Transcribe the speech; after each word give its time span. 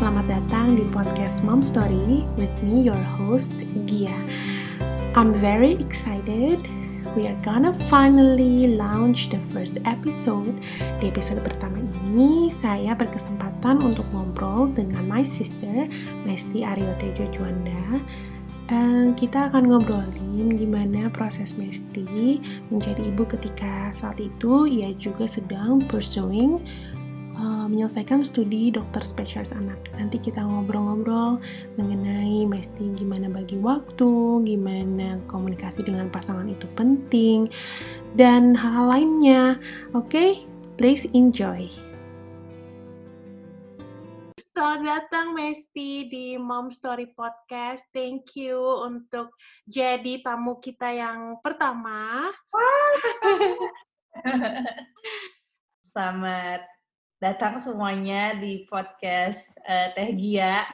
selamat 0.00 0.32
datang 0.32 0.80
di 0.80 0.84
podcast 0.96 1.44
Mom 1.44 1.60
Story 1.60 2.24
with 2.40 2.48
me, 2.64 2.88
your 2.88 2.96
host, 3.20 3.52
Gia. 3.84 4.16
I'm 5.12 5.36
very 5.36 5.76
excited. 5.76 6.56
We 7.12 7.28
are 7.28 7.36
gonna 7.44 7.76
finally 7.92 8.80
launch 8.80 9.28
the 9.28 9.36
first 9.52 9.76
episode. 9.84 10.56
Di 11.04 11.12
episode 11.12 11.44
pertama 11.44 11.84
ini, 11.84 12.48
saya 12.48 12.96
berkesempatan 12.96 13.84
untuk 13.84 14.08
ngobrol 14.16 14.72
dengan 14.72 15.04
my 15.04 15.20
sister, 15.20 15.84
Mesti 16.24 16.64
Aryo 16.64 16.96
Tejo 16.96 17.28
Juanda. 17.36 18.00
Uh, 18.72 19.12
kita 19.20 19.52
akan 19.52 19.68
ngobrolin 19.68 20.56
gimana 20.56 21.12
proses 21.12 21.52
Mesti 21.60 22.40
menjadi 22.72 23.04
ibu 23.04 23.28
ketika 23.28 23.92
saat 23.92 24.16
itu 24.16 24.64
ia 24.64 24.96
juga 24.96 25.28
sedang 25.28 25.84
pursuing 25.92 26.56
uh, 27.36 27.66
menyelesaikan 27.70 28.26
studi 28.26 28.74
dokter 28.74 29.04
spesialis 29.04 29.54
anak. 29.54 29.78
Nanti 29.94 30.18
kita 30.18 30.42
ngobrol-ngobrol 30.42 31.38
mengenai 31.78 32.48
mesti 32.48 32.90
gimana 32.96 33.30
bagi 33.30 33.60
waktu, 33.60 34.42
gimana 34.46 35.20
komunikasi 35.30 35.86
dengan 35.86 36.10
pasangan 36.10 36.48
itu 36.48 36.66
penting, 36.74 37.46
dan 38.18 38.56
hal-hal 38.56 38.90
lainnya. 38.90 39.42
Oke, 39.92 40.10
okay? 40.10 40.30
please 40.80 41.06
enjoy. 41.14 41.68
Selamat 44.60 44.82
datang 44.82 45.32
Mesti 45.32 46.12
di 46.12 46.36
Mom 46.36 46.68
Story 46.68 47.08
Podcast. 47.16 47.80
Thank 47.96 48.36
you 48.36 48.60
untuk 48.84 49.32
jadi 49.64 50.20
tamu 50.20 50.60
kita 50.60 50.92
yang 50.92 51.40
pertama. 51.40 52.28
Selamat 55.90 56.60
datang 57.20 57.60
semuanya 57.60 58.32
di 58.40 58.64
podcast 58.64 59.52
uh, 59.68 59.92
Teh 59.92 60.16
Gia. 60.16 60.64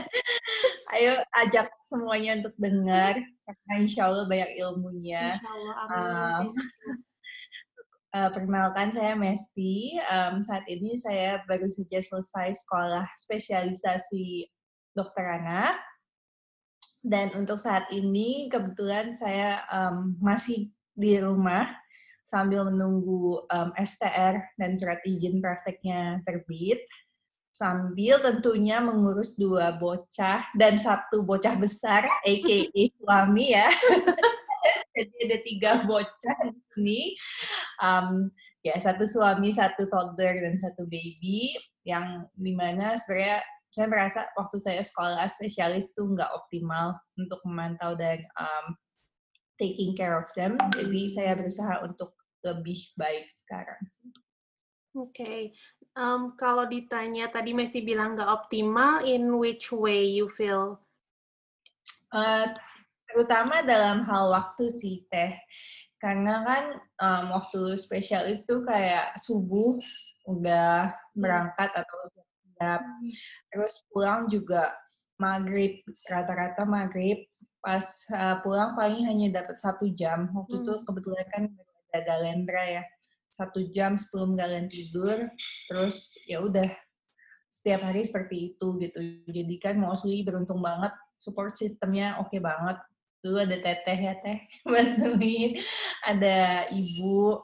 Ayo 0.98 1.22
ajak 1.38 1.70
semuanya 1.78 2.42
untuk 2.42 2.58
dengar, 2.58 3.22
karena 3.46 3.74
insya 3.78 4.10
Allah 4.10 4.26
banyak 4.26 4.50
ilmunya. 4.58 5.38
Insya 5.38 5.50
Allah, 5.54 5.74
Um, 5.86 6.44
uh, 8.18 8.30
perkenalkan 8.34 8.90
saya 8.90 9.14
Mesti. 9.14 10.02
Um, 10.10 10.42
saat 10.42 10.66
ini 10.66 10.98
saya 10.98 11.46
baru 11.46 11.70
saja 11.70 12.02
selesai 12.02 12.66
sekolah 12.66 13.06
spesialisasi 13.14 14.50
dokter 14.98 15.22
anak. 15.22 15.78
Dan 17.00 17.30
untuk 17.38 17.62
saat 17.62 17.86
ini 17.94 18.50
kebetulan 18.50 19.14
saya 19.14 19.62
um, 19.70 20.18
masih 20.18 20.74
di 20.98 21.14
rumah 21.22 21.70
sambil 22.30 22.70
menunggu 22.70 23.42
um, 23.50 23.74
STR 23.74 24.38
dan 24.54 24.78
surat 24.78 25.02
izin 25.02 25.42
prakteknya 25.42 26.22
terbit, 26.22 26.78
sambil 27.50 28.22
tentunya 28.22 28.78
mengurus 28.78 29.34
dua 29.34 29.74
bocah 29.74 30.46
dan 30.54 30.78
satu 30.78 31.26
bocah 31.26 31.58
besar, 31.58 32.06
aka 32.06 32.58
suami 33.02 33.58
ya. 33.58 33.66
Jadi 34.94 35.14
ada 35.26 35.38
tiga 35.42 35.70
bocah 35.82 36.38
di 36.54 36.60
sini. 36.70 37.00
Um, 37.82 38.30
ya 38.62 38.78
satu 38.78 39.02
suami, 39.10 39.50
satu 39.50 39.90
toddler 39.90 40.38
dan 40.46 40.54
satu 40.54 40.86
baby 40.86 41.58
yang 41.82 42.28
di 42.38 42.54
mana 42.54 42.94
sebenarnya 42.94 43.42
saya 43.70 43.86
merasa 43.86 44.20
waktu 44.34 44.58
saya 44.58 44.82
sekolah 44.82 45.26
spesialis 45.30 45.94
tuh 45.94 46.10
nggak 46.10 46.30
optimal 46.34 46.98
untuk 47.16 47.38
memantau 47.46 47.94
dan 47.94 48.20
um, 48.38 48.74
taking 49.56 49.94
care 49.94 50.18
of 50.18 50.28
them. 50.34 50.58
Jadi 50.74 51.12
saya 51.12 51.38
berusaha 51.38 51.84
untuk 51.86 52.19
lebih 52.44 52.78
baik 52.96 53.28
sekarang 53.44 53.80
sih. 53.92 54.10
Oke, 54.90 55.14
okay. 55.14 55.40
um, 55.94 56.34
kalau 56.34 56.66
ditanya 56.66 57.30
tadi 57.30 57.54
Mesti 57.54 57.86
bilang 57.86 58.18
nggak 58.18 58.26
optimal, 58.26 59.06
in 59.06 59.30
which 59.38 59.70
way 59.70 60.02
you 60.02 60.26
feel? 60.34 60.82
Uh, 62.10 62.50
terutama 63.06 63.62
dalam 63.62 64.02
hal 64.02 64.34
waktu 64.34 64.66
sih 64.66 65.06
teh, 65.14 65.38
karena 66.02 66.42
kan 66.42 66.64
um, 66.98 67.24
waktu 67.38 67.78
spesialis 67.78 68.42
tuh 68.50 68.66
kayak 68.66 69.14
subuh 69.14 69.78
udah 70.26 70.90
berangkat 71.14 71.70
atau 71.70 71.98
siap, 72.58 72.82
hmm. 72.82 73.10
terus 73.54 73.74
pulang 73.94 74.26
juga 74.26 74.74
maghrib 75.22 75.86
rata-rata 76.08 76.66
maghrib 76.66 77.30
pas 77.60 77.84
uh, 78.16 78.40
pulang 78.40 78.72
paling 78.72 79.04
hanya 79.04 79.44
dapat 79.44 79.60
satu 79.60 79.92
jam 79.92 80.32
waktu 80.32 80.58
hmm. 80.58 80.64
itu 80.64 80.72
kebetulan 80.88 81.26
kan 81.28 81.44
ada 81.90 82.06
galendra 82.06 82.64
ya. 82.64 82.82
Satu 83.34 83.66
jam 83.74 83.98
sebelum 83.98 84.38
kalian 84.38 84.70
tidur 84.70 85.26
terus 85.70 86.14
ya 86.28 86.44
udah 86.44 86.68
setiap 87.50 87.82
hari 87.82 88.06
seperti 88.06 88.54
itu 88.54 88.66
gitu. 88.78 88.98
Jadi 89.26 89.54
kan 89.58 89.74
mostly 89.76 90.22
beruntung 90.22 90.62
banget 90.62 90.94
support 91.18 91.58
sistemnya 91.58 92.16
oke 92.22 92.30
okay 92.30 92.40
banget. 92.40 92.78
Dulu 93.20 93.36
ada 93.42 93.58
teteh 93.58 93.98
ya 93.98 94.14
teh 94.22 94.38
bantuin. 94.70 95.58
Ada 96.06 96.70
ibu. 96.70 97.42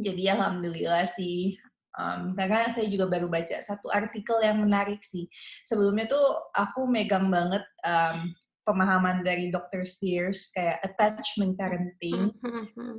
Jadi 0.00 0.30
alhamdulillah 0.30 1.04
sih. 1.10 1.58
Um, 1.90 2.38
karena 2.38 2.70
saya 2.70 2.86
juga 2.86 3.10
baru 3.10 3.26
baca 3.26 3.58
satu 3.58 3.90
artikel 3.90 4.38
yang 4.40 4.62
menarik 4.62 5.02
sih. 5.02 5.26
Sebelumnya 5.66 6.06
tuh 6.06 6.22
aku 6.54 6.86
megang 6.86 7.28
banget 7.28 7.66
um, 7.82 8.30
pemahaman 8.62 9.26
dari 9.26 9.50
Dr. 9.50 9.82
Sears 9.82 10.54
kayak 10.54 10.78
attachment 10.86 11.58
parenting. 11.58 12.30
Hmm, 12.38 12.46
hmm, 12.46 12.66
hmm 12.78 12.98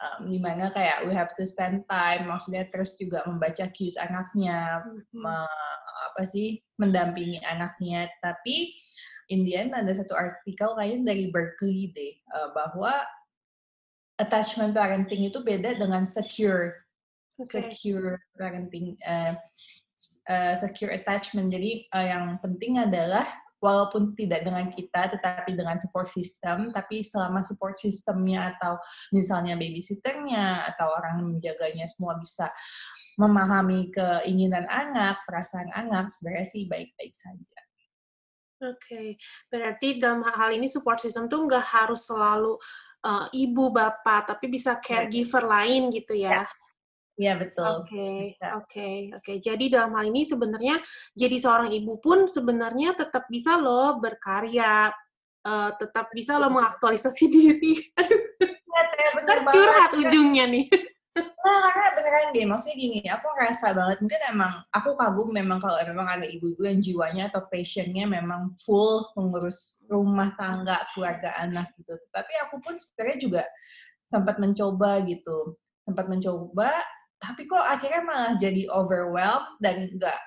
um, 0.00 0.28
di 0.28 0.38
mana 0.40 0.68
kayak 0.72 1.04
we 1.08 1.12
have 1.12 1.32
to 1.36 1.44
spend 1.44 1.84
time 1.88 2.28
maksudnya 2.28 2.68
terus 2.72 2.94
juga 3.00 3.24
membaca 3.24 3.68
cues 3.72 3.96
anaknya 3.96 4.84
me, 5.12 5.36
apa 6.12 6.22
sih 6.24 6.60
mendampingi 6.80 7.40
anaknya. 7.44 8.08
Tapi 8.20 8.72
in 9.32 9.42
the 9.44 9.58
end 9.58 9.74
ada 9.74 9.90
satu 9.92 10.14
artikel 10.14 10.76
kayaknya 10.76 11.12
dari 11.12 11.24
Berkeley 11.32 11.90
deh 11.92 12.14
uh, 12.32 12.50
bahwa 12.54 13.04
attachment 14.16 14.72
parenting 14.72 15.28
itu 15.28 15.44
beda 15.44 15.76
dengan 15.76 16.08
secure 16.08 16.72
okay. 17.36 17.68
secure 17.68 18.16
parenting 18.38 18.96
uh, 19.04 19.36
uh, 20.28 20.54
secure 20.56 20.92
attachment. 20.92 21.52
Jadi 21.52 21.88
uh, 21.92 22.06
yang 22.06 22.24
penting 22.40 22.80
adalah 22.80 23.26
walaupun 23.62 24.12
tidak 24.12 24.44
dengan 24.44 24.68
kita 24.68 25.12
tetapi 25.16 25.56
dengan 25.56 25.80
support 25.80 26.06
system 26.06 26.70
tapi 26.76 27.00
selama 27.00 27.40
support 27.40 27.74
systemnya 27.76 28.56
atau 28.56 28.76
misalnya 29.16 29.56
babysitternya 29.56 30.68
atau 30.74 30.92
orang 30.92 31.24
menjaganya 31.24 31.88
semua 31.88 32.20
bisa 32.20 32.52
memahami 33.16 33.88
keinginan 33.88 34.68
anak, 34.68 35.24
perasaan 35.24 35.72
anak, 35.72 36.12
sebenarnya 36.12 36.46
sih 36.52 36.68
baik-baik 36.68 37.16
saja. 37.16 37.60
Oke, 38.56 38.76
okay. 38.76 39.08
berarti 39.52 40.00
dalam 40.00 40.24
hal 40.24 40.52
ini 40.52 40.68
support 40.68 41.00
system 41.00 41.28
tuh 41.28 41.44
nggak 41.44 41.64
harus 41.64 42.08
selalu 42.08 42.56
uh, 43.04 43.28
ibu, 43.32 43.72
bapak, 43.72 44.32
tapi 44.32 44.48
bisa 44.48 44.80
caregiver 44.80 45.44
lain 45.44 45.92
gitu 45.92 46.16
ya? 46.16 46.44
ya 46.44 46.65
Iya 47.16 47.32
betul. 47.40 47.64
Oke, 47.80 48.36
oke, 48.36 48.90
oke. 49.16 49.32
Jadi 49.40 49.72
dalam 49.72 49.96
hal 49.96 50.12
ini 50.12 50.28
sebenarnya 50.28 50.76
jadi 51.16 51.36
seorang 51.40 51.72
ibu 51.72 51.96
pun 51.96 52.28
sebenarnya 52.28 52.92
tetap 52.92 53.24
bisa 53.32 53.56
loh 53.56 53.96
berkarya, 53.96 54.92
uh, 55.48 55.70
tetap 55.80 56.12
bisa 56.12 56.36
loh 56.36 56.52
mengaktualisasi 56.52 57.24
diri. 57.34 57.74
Ya, 57.96 59.40
curhat 59.48 59.96
ujungnya 59.96 60.44
nih. 60.44 60.68
Nah, 61.16 61.72
karena 61.72 61.90
beneran 61.96 62.34
deh, 62.36 62.44
maksudnya 62.44 62.76
gini, 62.76 62.98
aku 63.08 63.24
ngerasa 63.32 63.72
banget, 63.72 63.96
mungkin 64.04 64.20
emang, 64.28 64.52
aku 64.68 64.90
kagum 65.00 65.32
memang 65.32 65.62
kalau 65.64 65.80
memang 65.80 66.04
ada 66.04 66.26
ibu-ibu 66.28 66.60
yang 66.68 66.82
jiwanya 66.84 67.32
atau 67.32 67.48
passionnya 67.48 68.04
memang 68.04 68.52
full 68.60 69.08
mengurus 69.16 69.88
rumah 69.88 70.36
tangga, 70.36 70.84
keluarga 70.92 71.32
anak 71.40 71.72
gitu. 71.80 71.96
Tapi 72.12 72.32
aku 72.44 72.60
pun 72.60 72.76
sebenarnya 72.76 73.18
juga 73.22 73.42
sempat 74.10 74.36
mencoba 74.36 75.06
gitu, 75.08 75.56
sempat 75.88 76.04
mencoba 76.10 76.68
tapi 77.20 77.48
kok 77.48 77.60
akhirnya 77.60 78.02
malah 78.04 78.32
jadi 78.36 78.68
overwhelmed 78.72 79.56
dan 79.64 79.88
nggak 79.96 80.20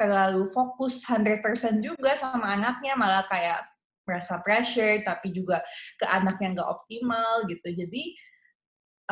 terlalu 0.00 0.48
fokus 0.54 1.04
100% 1.04 1.44
juga 1.84 2.16
sama 2.16 2.56
anaknya 2.56 2.96
malah 2.96 3.24
kayak 3.28 3.66
merasa 4.08 4.40
pressure 4.40 5.04
tapi 5.04 5.30
juga 5.30 5.60
ke 6.00 6.06
anak 6.08 6.40
yang 6.40 6.56
nggak 6.56 6.70
optimal 6.70 7.44
gitu 7.46 7.68
jadi 7.68 8.02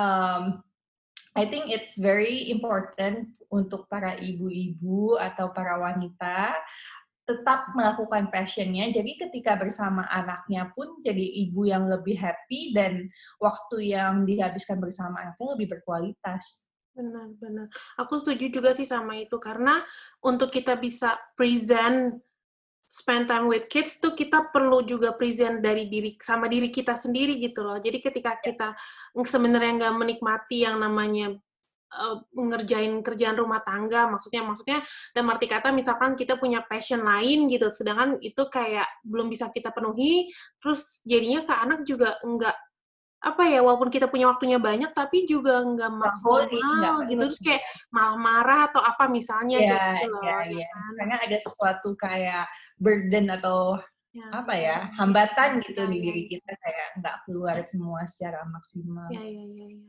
um, 0.01 0.65
I 1.39 1.47
think 1.47 1.71
it's 1.71 1.95
very 2.01 2.51
important 2.51 3.31
untuk 3.53 3.87
para 3.87 4.19
ibu-ibu 4.19 5.21
atau 5.23 5.55
para 5.55 5.79
wanita 5.79 6.59
tetap 7.29 7.77
melakukan 7.77 8.33
passionnya. 8.33 8.89
Jadi 8.89 9.21
ketika 9.21 9.55
bersama 9.61 10.09
anaknya 10.09 10.73
pun 10.73 10.99
jadi 11.05 11.47
ibu 11.47 11.69
yang 11.69 11.87
lebih 11.87 12.17
happy 12.17 12.73
dan 12.73 13.07
waktu 13.37 13.93
yang 13.93 14.25
dihabiskan 14.25 14.81
bersama 14.81 15.21
anaknya 15.23 15.55
lebih 15.55 15.79
berkualitas. 15.79 16.68
Benar, 16.99 17.31
benar. 17.39 17.71
Aku 18.03 18.19
setuju 18.19 18.51
juga 18.51 18.75
sih 18.75 18.83
sama 18.83 19.15
itu 19.23 19.39
karena 19.39 19.87
untuk 20.19 20.51
kita 20.51 20.75
bisa 20.75 21.15
present 21.39 22.19
spend 22.91 23.31
time 23.31 23.47
with 23.47 23.71
kids 23.71 24.03
tuh 24.03 24.19
kita 24.19 24.51
perlu 24.51 24.83
juga 24.83 25.15
present 25.15 25.63
dari 25.63 25.87
diri 25.87 26.19
sama 26.19 26.51
diri 26.51 26.75
kita 26.75 26.99
sendiri 26.99 27.39
gitu 27.39 27.63
loh. 27.63 27.79
Jadi 27.79 28.03
ketika 28.03 28.43
kita 28.43 28.75
sebenarnya 29.15 29.87
nggak 29.87 29.95
menikmati 29.95 30.67
yang 30.67 30.83
namanya 30.83 31.39
uh, 31.95 32.19
ngerjain 32.35 32.99
kerjaan 33.07 33.39
rumah 33.39 33.63
tangga 33.63 34.11
maksudnya 34.11 34.43
maksudnya 34.45 34.83
dan 35.15 35.31
arti 35.31 35.47
kata 35.47 35.71
misalkan 35.71 36.19
kita 36.19 36.35
punya 36.35 36.67
passion 36.67 37.01
lain 37.05 37.49
gitu 37.49 37.73
sedangkan 37.73 38.21
itu 38.21 38.43
kayak 38.51 38.89
belum 39.05 39.33
bisa 39.33 39.49
kita 39.55 39.73
penuhi 39.73 40.29
terus 40.61 41.01
jadinya 41.09 41.45
ke 41.47 41.55
anak 41.55 41.81
juga 41.89 42.21
enggak 42.25 42.57
apa 43.19 43.43
ya 43.51 43.59
walaupun 43.67 43.91
kita 43.91 44.07
punya 44.07 44.31
waktunya 44.31 44.63
banyak 44.63 44.95
tapi 44.95 45.27
juga 45.27 45.59
nggak 45.67 45.91
maksimal 45.91 47.03
gitu 47.11 47.19
terus 47.19 47.41
kayak 47.43 47.63
malah 47.91 48.15
marah 48.15 48.61
atau 48.71 48.79
apa 48.79 49.11
misalnya 49.11 49.59
yeah, 49.59 49.99
gitu 49.99 50.07
loh 50.15 50.23
yeah, 50.23 50.43
ya 50.47 50.59
yeah. 50.63 50.71
kan? 50.71 50.93
karena 51.03 51.17
ada 51.27 51.37
sesuatu 51.43 51.89
kayak 51.99 52.47
burden 52.79 53.27
atau 53.35 53.75
ya, 54.15 54.27
apa 54.31 54.55
ya 54.55 54.77
hambatan 54.95 55.59
gitu 55.67 55.83
ya, 55.83 55.91
di 55.91 55.99
diri 55.99 56.23
ya. 56.27 56.39
kita 56.39 56.53
kayak 56.63 56.89
nggak 57.03 57.17
keluar 57.27 57.57
semua 57.67 58.07
secara 58.07 58.47
maksimal 58.47 59.11
ya 59.11 59.23
ya 59.27 59.45
ya, 59.51 59.67
ya. 59.67 59.83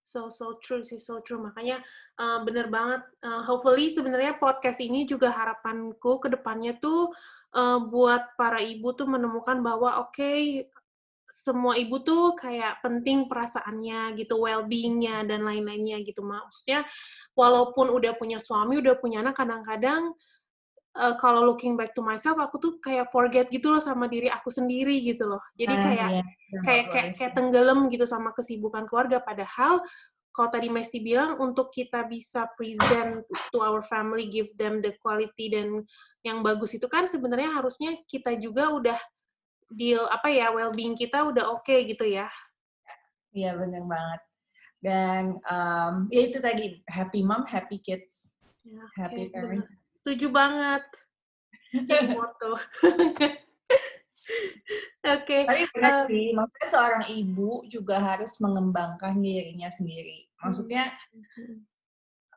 so 0.00 0.32
so 0.32 0.56
true 0.64 0.80
sih 0.80 0.96
so 0.96 1.20
true 1.20 1.36
makanya 1.36 1.84
uh, 2.16 2.40
bener 2.48 2.72
banget 2.72 3.04
uh, 3.28 3.44
hopefully 3.44 3.92
sebenarnya 3.92 4.40
podcast 4.40 4.80
ini 4.80 5.04
juga 5.04 5.28
harapanku 5.28 6.16
ke 6.16 6.32
depannya 6.32 6.72
tuh 6.80 7.12
uh, 7.52 7.78
buat 7.92 8.34
para 8.40 8.64
ibu 8.64 8.96
tuh 8.96 9.04
menemukan 9.04 9.60
bahwa 9.60 10.00
oke 10.00 10.16
okay, 10.16 10.64
semua 11.30 11.78
ibu 11.78 12.02
tuh 12.02 12.34
kayak 12.34 12.82
penting 12.82 13.30
perasaannya 13.30 14.18
gitu, 14.18 14.42
well-beingnya 14.42 15.22
dan 15.24 15.46
lain-lainnya 15.46 16.02
gitu. 16.02 16.26
Maksudnya 16.26 16.82
walaupun 17.38 17.88
udah 17.94 18.18
punya 18.18 18.42
suami, 18.42 18.82
udah 18.82 18.98
punya 18.98 19.22
anak, 19.22 19.38
kadang-kadang 19.38 20.10
uh, 20.98 21.14
kalau 21.22 21.46
looking 21.46 21.78
back 21.78 21.94
to 21.94 22.02
myself, 22.02 22.36
aku 22.42 22.58
tuh 22.58 22.72
kayak 22.82 23.08
forget 23.14 23.46
gitu 23.48 23.70
loh 23.70 23.82
sama 23.82 24.10
diri 24.10 24.26
aku 24.26 24.50
sendiri 24.50 24.98
gitu 25.06 25.30
loh. 25.30 25.42
Jadi 25.54 25.74
ah, 25.78 25.82
kayak 25.86 26.10
iya, 26.10 26.22
kayak 26.66 26.84
kayak 26.90 27.08
kayak 27.14 27.32
tenggelam 27.38 27.86
gitu 27.86 28.02
sama 28.02 28.34
kesibukan 28.34 28.90
keluarga. 28.90 29.22
Padahal 29.22 29.80
kalau 30.30 30.50
tadi 30.50 30.70
Mesti 30.70 30.98
bilang 31.02 31.38
untuk 31.42 31.74
kita 31.74 32.06
bisa 32.06 32.46
present 32.54 33.26
to 33.50 33.58
our 33.62 33.82
family, 33.86 34.30
give 34.30 34.50
them 34.54 34.78
the 34.78 34.94
quality 35.02 35.50
dan 35.50 35.82
yang 36.22 36.42
bagus 36.42 36.74
itu 36.74 36.86
kan 36.86 37.10
sebenarnya 37.10 37.50
harusnya 37.50 37.98
kita 38.06 38.38
juga 38.38 38.70
udah 38.70 38.98
deal 39.70 40.06
apa 40.10 40.28
ya 40.30 40.50
well-being 40.50 40.98
kita 40.98 41.22
udah 41.22 41.50
oke 41.50 41.66
okay 41.66 41.86
gitu 41.86 42.04
ya. 42.06 42.26
Iya 43.30 43.54
benar 43.54 43.86
banget. 43.86 44.20
Dan 44.80 45.24
um, 45.46 45.94
ya 46.08 46.20
itu 46.26 46.38
tadi 46.40 46.80
happy 46.88 47.20
mom, 47.20 47.44
happy 47.44 47.78
kids, 47.84 48.32
ya, 48.64 48.80
happy 48.96 49.28
parent. 49.28 49.68
Setuju 50.00 50.32
banget. 50.32 50.84
Setuju 51.76 52.06
foto. 52.18 52.50
Oke. 52.90 53.38
Okay. 55.04 55.42
Tapi 55.44 55.64
benar 55.74 55.92
uh, 55.92 56.06
sih, 56.08 56.32
maksudnya 56.32 56.68
seorang 56.68 57.04
ibu 57.12 57.64
juga 57.68 58.00
harus 58.00 58.40
mengembangkan 58.40 59.20
dirinya 59.20 59.68
sendiri. 59.68 60.28
Maksudnya 60.40 60.92
hmm 61.36 61.69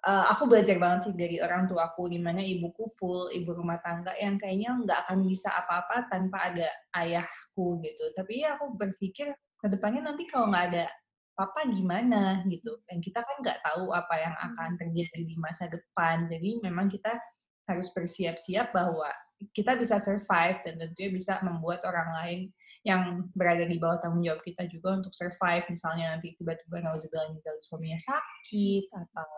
uh, 0.03 0.25
aku 0.35 0.51
belajar 0.51 0.77
banget 0.77 1.09
sih 1.09 1.15
dari 1.15 1.39
orang 1.39 1.65
tua 1.65 1.91
aku 1.91 2.11
di 2.11 2.19
mana 2.19 2.43
ibuku 2.43 2.91
full 2.99 3.31
ibu 3.31 3.55
rumah 3.55 3.79
tangga 3.81 4.11
yang 4.19 4.35
kayaknya 4.35 4.75
nggak 4.75 4.99
akan 5.07 5.25
bisa 5.25 5.49
apa-apa 5.51 6.11
tanpa 6.11 6.51
ada 6.51 6.67
ayahku 6.99 7.79
gitu. 7.81 8.03
Tapi 8.15 8.43
ya 8.43 8.59
aku 8.59 8.75
berpikir 8.75 9.31
ke 9.33 9.67
depannya 9.71 10.11
nanti 10.11 10.27
kalau 10.27 10.51
nggak 10.51 10.65
ada 10.75 10.85
papa 11.33 11.65
gimana 11.71 12.43
gitu. 12.51 12.77
Dan 12.85 12.99
kita 12.99 13.23
kan 13.23 13.35
nggak 13.41 13.59
tahu 13.63 13.95
apa 13.95 14.15
yang 14.19 14.35
hmm. 14.35 14.45
akan 14.51 14.69
terjadi 14.77 15.21
di 15.23 15.35
masa 15.39 15.71
depan. 15.71 16.27
Jadi 16.27 16.59
memang 16.61 16.91
kita 16.91 17.15
harus 17.63 17.87
bersiap-siap 17.95 18.75
bahwa 18.75 19.07
kita 19.55 19.75
bisa 19.79 19.99
survive 19.99 20.59
dan 20.63 20.79
tentunya 20.79 21.11
bisa 21.11 21.39
membuat 21.43 21.83
orang 21.87 22.11
lain 22.19 22.39
yang 22.83 23.31
berada 23.31 23.63
di 23.63 23.79
bawah 23.79 24.03
tanggung 24.03 24.23
jawab 24.23 24.43
kita 24.43 24.67
juga 24.67 24.99
untuk 24.99 25.15
survive. 25.15 25.63
Misalnya 25.71 26.15
nanti 26.15 26.35
tiba-tiba 26.35 26.83
nggak 26.83 26.95
usah 26.99 27.09
bilang 27.11 27.59
suaminya 27.63 27.99
sakit 27.99 28.91
atau 28.91 29.31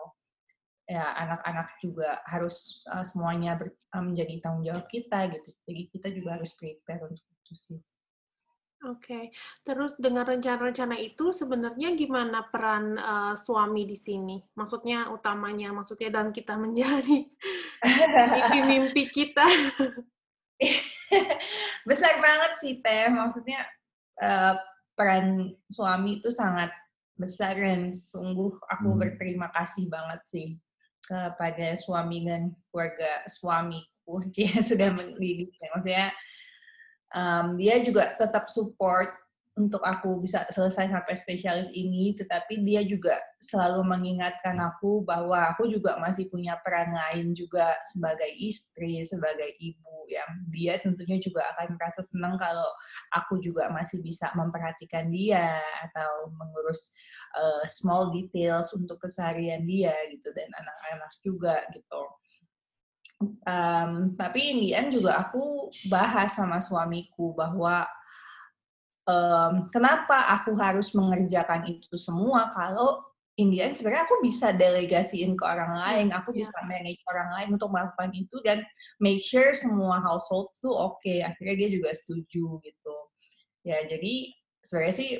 ya 0.86 1.02
anak-anak 1.18 1.68
juga 1.82 2.22
harus 2.30 2.86
uh, 2.94 3.02
semuanya 3.02 3.58
ber, 3.58 3.74
uh, 3.90 4.02
menjadi 4.02 4.38
tanggung 4.38 4.62
jawab 4.62 4.86
kita 4.86 5.26
gitu. 5.34 5.50
Jadi 5.66 5.82
kita 5.90 6.08
juga 6.14 6.38
harus 6.38 6.54
prepare 6.54 7.02
untuk 7.10 7.26
itu 7.26 7.54
sih. 7.54 7.80
Oke, 8.86 9.08
okay. 9.08 9.24
terus 9.64 9.96
dengan 9.96 10.28
rencana-rencana 10.28 11.00
itu 11.00 11.32
sebenarnya 11.32 11.96
gimana 11.96 12.44
peran 12.52 13.00
uh, 13.00 13.34
suami 13.34 13.88
di 13.88 13.96
sini? 13.96 14.38
Maksudnya 14.52 15.10
utamanya, 15.10 15.72
maksudnya 15.72 16.12
dalam 16.12 16.30
kita 16.30 16.54
menjadi 16.60 17.24
mimpi-mimpi 17.82 19.02
kita. 19.16 19.42
Besar 21.88 22.20
banget 22.20 22.52
sih 22.60 22.78
Teh, 22.84 23.08
maksudnya 23.10 23.64
uh, 24.20 24.54
peran 24.92 25.56
suami 25.72 26.20
itu 26.20 26.28
sangat 26.28 26.68
besar 27.16 27.56
dan 27.56 27.96
sungguh 27.96 28.60
aku 28.68 28.92
hmm. 28.92 29.00
berterima 29.00 29.48
kasih 29.56 29.88
banget 29.88 30.20
sih 30.28 30.46
kepada 31.06 31.78
suami 31.78 32.26
dan 32.26 32.50
keluarga 32.70 33.22
suamiku 33.30 34.20
dia 34.34 34.58
sudah 34.60 34.90
mendidik. 34.92 35.54
Maksudnya 35.72 36.10
um, 37.14 37.54
dia 37.56 37.80
juga 37.86 38.18
tetap 38.18 38.50
support 38.50 39.14
untuk 39.56 39.80
aku 39.80 40.20
bisa 40.20 40.44
selesai 40.52 40.92
sampai 40.92 41.16
spesialis 41.16 41.72
ini, 41.72 42.12
tetapi 42.12 42.60
dia 42.60 42.84
juga 42.84 43.16
selalu 43.40 43.88
mengingatkan 43.88 44.60
aku 44.60 45.00
bahwa 45.00 45.56
aku 45.56 45.72
juga 45.72 45.96
masih 45.96 46.28
punya 46.28 46.60
peran 46.60 46.92
lain 46.92 47.32
juga 47.32 47.72
sebagai 47.88 48.28
istri, 48.36 49.00
sebagai 49.08 49.56
ibu 49.56 50.04
yang 50.12 50.28
dia 50.52 50.76
tentunya 50.76 51.16
juga 51.16 51.40
akan 51.56 51.72
merasa 51.80 52.04
senang 52.04 52.36
kalau 52.36 52.68
aku 53.16 53.40
juga 53.40 53.72
masih 53.72 54.04
bisa 54.04 54.28
memperhatikan 54.36 55.08
dia 55.08 55.56
atau 55.88 56.28
mengurus 56.36 56.92
uh, 57.40 57.64
small 57.64 58.12
details 58.12 58.68
untuk 58.76 59.00
keseharian 59.00 59.64
dia 59.64 59.96
gitu 60.12 60.36
dan 60.36 60.52
anak-anak 60.52 61.12
juga 61.24 61.64
gitu. 61.72 62.02
Um, 63.48 64.12
tapi 64.20 64.52
in 64.52 64.60
the 64.60 64.76
end 64.76 64.92
juga 64.92 65.24
aku 65.24 65.72
bahas 65.88 66.36
sama 66.36 66.60
suamiku 66.60 67.32
bahwa 67.32 67.88
um, 69.06 69.70
kenapa 69.70 70.26
aku 70.38 70.54
harus 70.58 70.92
mengerjakan 70.92 71.66
itu 71.70 71.96
semua 71.96 72.50
kalau 72.52 73.02
in 73.36 73.52
the 73.52 73.60
end 73.60 73.76
sebenarnya 73.76 74.08
aku 74.08 74.16
bisa 74.24 74.52
delegasiin 74.56 75.36
ke 75.36 75.44
orang 75.44 75.76
lain, 75.76 76.06
aku 76.12 76.32
yeah. 76.32 76.40
bisa 76.44 76.56
manage 76.64 77.00
orang 77.08 77.28
lain 77.36 77.48
untuk 77.56 77.68
melakukan 77.68 78.10
itu 78.16 78.36
dan 78.42 78.64
make 78.96 79.20
sure 79.20 79.52
semua 79.52 80.00
household 80.00 80.52
tuh 80.60 80.72
oke. 80.72 80.98
Okay. 81.04 81.20
Akhirnya 81.20 81.54
dia 81.64 81.68
juga 81.76 81.90
setuju 81.92 82.58
gitu. 82.64 82.96
Ya 83.62 83.84
jadi 83.84 84.32
sebenarnya 84.64 84.94
sih 84.96 85.10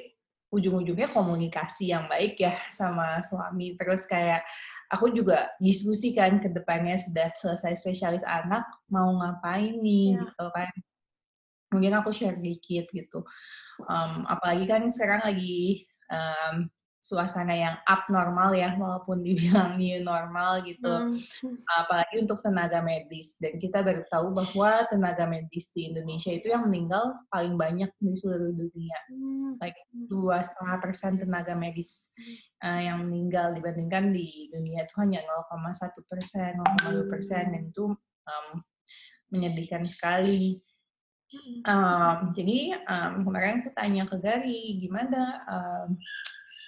ujung-ujungnya 0.49 1.13
komunikasi 1.13 1.93
yang 1.93 2.09
baik 2.09 2.41
ya 2.41 2.57
sama 2.73 3.21
suami. 3.21 3.77
Terus 3.77 4.09
kayak 4.09 4.41
aku 4.89 5.13
juga 5.13 5.53
diskusi 5.61 6.17
kan 6.17 6.41
ke 6.41 6.49
depannya 6.49 6.97
sudah 6.97 7.29
selesai 7.37 7.77
spesialis 7.77 8.25
anak 8.25 8.65
mau 8.89 9.13
ngapain 9.13 9.77
nih 9.77 10.17
yeah. 10.17 10.25
gitu 10.25 10.47
kan. 10.57 10.73
Mungkin 11.77 11.93
aku 12.01 12.11
share 12.11 12.41
dikit 12.41 12.89
gitu 12.91 13.29
um, 13.85 14.25
apalagi 14.29 14.65
kan 14.65 14.89
sekarang 14.89 15.23
lagi 15.27 15.85
um, 16.09 16.73
suasana 16.97 17.55
yang 17.55 17.77
abnormal 17.87 18.51
ya 18.51 18.75
walaupun 18.75 19.23
dibilang 19.23 19.77
new 19.79 20.03
normal 20.03 20.59
gitu 20.67 20.91
hmm. 20.91 21.63
apalagi 21.79 22.19
untuk 22.19 22.43
tenaga 22.43 22.83
medis 22.83 23.39
dan 23.39 23.63
kita 23.63 23.85
baru 23.85 24.03
tahu 24.11 24.35
bahwa 24.35 24.83
tenaga 24.91 25.23
medis 25.31 25.71
di 25.71 25.87
Indonesia 25.87 26.35
itu 26.35 26.51
yang 26.51 26.67
meninggal 26.67 27.15
paling 27.31 27.55
banyak 27.55 27.87
di 28.03 28.11
seluruh 28.19 28.51
dunia 28.51 28.99
hmm. 29.13 29.63
like 29.63 29.79
hmm. 29.95 30.11
dua 30.11 30.43
setengah 30.43 30.83
persen 30.83 31.15
tenaga 31.15 31.55
medis 31.55 32.11
uh, 32.67 32.81
yang 32.83 33.07
meninggal 33.07 33.55
dibandingkan 33.55 34.11
di 34.11 34.51
dunia 34.51 34.83
itu 34.83 34.95
hanya 34.99 35.23
0,1 35.23 36.11
persen 36.11 36.59
0,2 36.91 37.13
persen 37.13 37.55
dan 37.55 37.63
itu 37.71 37.95
um, 38.27 38.49
menyedihkan 39.31 39.87
sekali 39.87 40.59
Um, 41.67 42.17
jadi 42.37 42.79
um, 42.87 43.13
kemarin 43.27 43.63
aku 43.63 43.71
tanya 43.75 44.03
ke 44.07 44.17
Gary 44.23 44.79
gimana 44.79 45.43
um, 45.51 45.99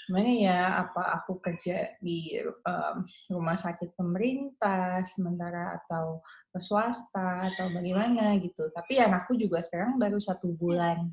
gimana 0.08 0.30
ya 0.32 0.60
apa 0.88 1.20
aku 1.20 1.37
kerja 1.44 1.92
di 2.00 2.40
um, 2.64 3.04
rumah 3.28 3.60
sakit 3.60 3.92
pemerintah 3.92 5.04
sementara 5.04 5.76
atau 5.84 6.25
ke 6.48 6.58
swasta 6.58 7.52
atau 7.52 7.68
bagaimana? 7.70 8.40
Gitu. 8.40 8.72
Tapi 8.72 9.04
anakku 9.04 9.37
juga 9.37 9.60
sekarang 9.60 10.00
baru 10.00 10.16
satu 10.16 10.56
bulan 10.56 11.12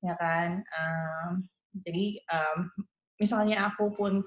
ya 0.00 0.14
kan? 0.16 0.62
Um, 0.70 1.50
jadi 1.74 2.22
um, 2.30 2.58
misalnya 3.20 3.68
aku 3.68 3.92
pun 3.94 4.24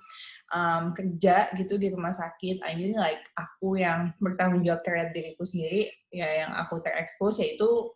um, 0.53 0.84
kerja 0.93 1.50
gitu 1.58 1.82
di 1.82 1.89
rumah 1.89 2.13
sakit, 2.13 2.62
I 2.62 2.77
mean 2.77 2.93
like 2.93 3.25
aku 3.36 3.82
yang 3.82 4.13
bertanggung 4.22 4.62
jawab 4.62 4.86
terhadap 4.86 5.12
diriku 5.17 5.43
sendiri, 5.43 5.89
ya 6.13 6.46
yang 6.46 6.51
aku 6.53 6.79
terekspos 6.86 7.41
yaitu 7.41 7.89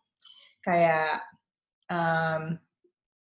kayak 0.67 1.24
um, 1.88 2.59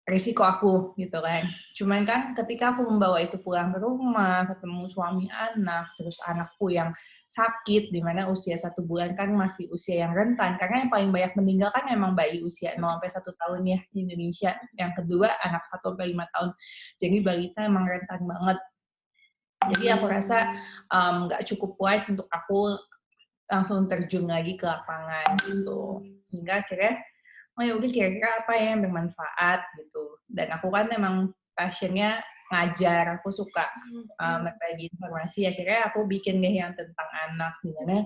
risiko 0.04 0.44
aku 0.44 0.92
gitu 1.00 1.16
kan. 1.24 1.48
Cuman 1.72 2.04
kan 2.04 2.36
ketika 2.36 2.76
aku 2.76 2.84
membawa 2.84 3.24
itu 3.24 3.40
pulang 3.40 3.72
ke 3.72 3.80
rumah, 3.80 4.44
ketemu 4.44 4.84
suami 4.92 5.32
anak, 5.32 5.96
terus 5.96 6.20
anakku 6.28 6.68
yang 6.68 6.92
sakit, 7.24 7.88
di 7.88 8.04
mana 8.04 8.28
usia 8.28 8.56
satu 8.60 8.84
bulan 8.84 9.16
kan 9.16 9.32
masih 9.32 9.64
usia 9.72 10.04
yang 10.04 10.12
rentan. 10.12 10.60
Karena 10.60 10.84
yang 10.84 10.90
paling 10.92 11.08
banyak 11.08 11.32
meninggal 11.40 11.72
kan 11.72 11.88
memang 11.88 12.12
bayi 12.12 12.44
usia 12.44 12.76
0 12.76 12.84
sampai 13.00 13.10
satu 13.12 13.32
tahun 13.32 13.64
ya 13.64 13.80
di 13.96 14.04
Indonesia. 14.04 14.52
Yang 14.76 14.92
kedua 15.04 15.28
anak 15.40 15.64
satu 15.72 15.96
sampai 15.96 16.12
lima 16.12 16.28
tahun. 16.36 16.52
Jadi 17.00 17.16
balita 17.24 17.60
emang 17.64 17.88
rentan 17.88 18.20
banget. 18.28 18.58
Jadi 19.64 19.86
aku 19.88 20.04
rasa 20.04 20.52
nggak 20.92 21.40
um, 21.40 21.48
cukup 21.48 21.80
wise 21.80 22.12
untuk 22.12 22.28
aku 22.28 22.76
langsung 23.48 23.88
terjun 23.88 24.28
lagi 24.28 24.60
ke 24.60 24.68
lapangan 24.68 25.40
gitu. 25.48 26.04
Hingga 26.28 26.60
akhirnya, 26.60 27.00
oh 27.54 27.62
ya 27.62 27.72
udah 27.78 27.90
kira-kira 27.90 28.42
apa 28.42 28.52
ya 28.58 28.74
yang 28.74 28.82
bermanfaat 28.86 29.60
gitu. 29.78 30.18
Dan 30.26 30.50
aku 30.54 30.68
kan 30.74 30.90
memang 30.90 31.30
passionnya 31.54 32.22
ngajar, 32.50 33.18
aku 33.18 33.30
suka 33.30 33.66
um, 34.18 34.38
berbagi 34.46 34.90
informasi. 34.90 35.46
Akhirnya 35.48 35.90
aku 35.90 36.04
bikin 36.04 36.42
deh 36.42 36.54
yang 36.60 36.74
tentang 36.74 37.08
anak, 37.30 37.54
di 37.62 37.70
mana 37.72 37.96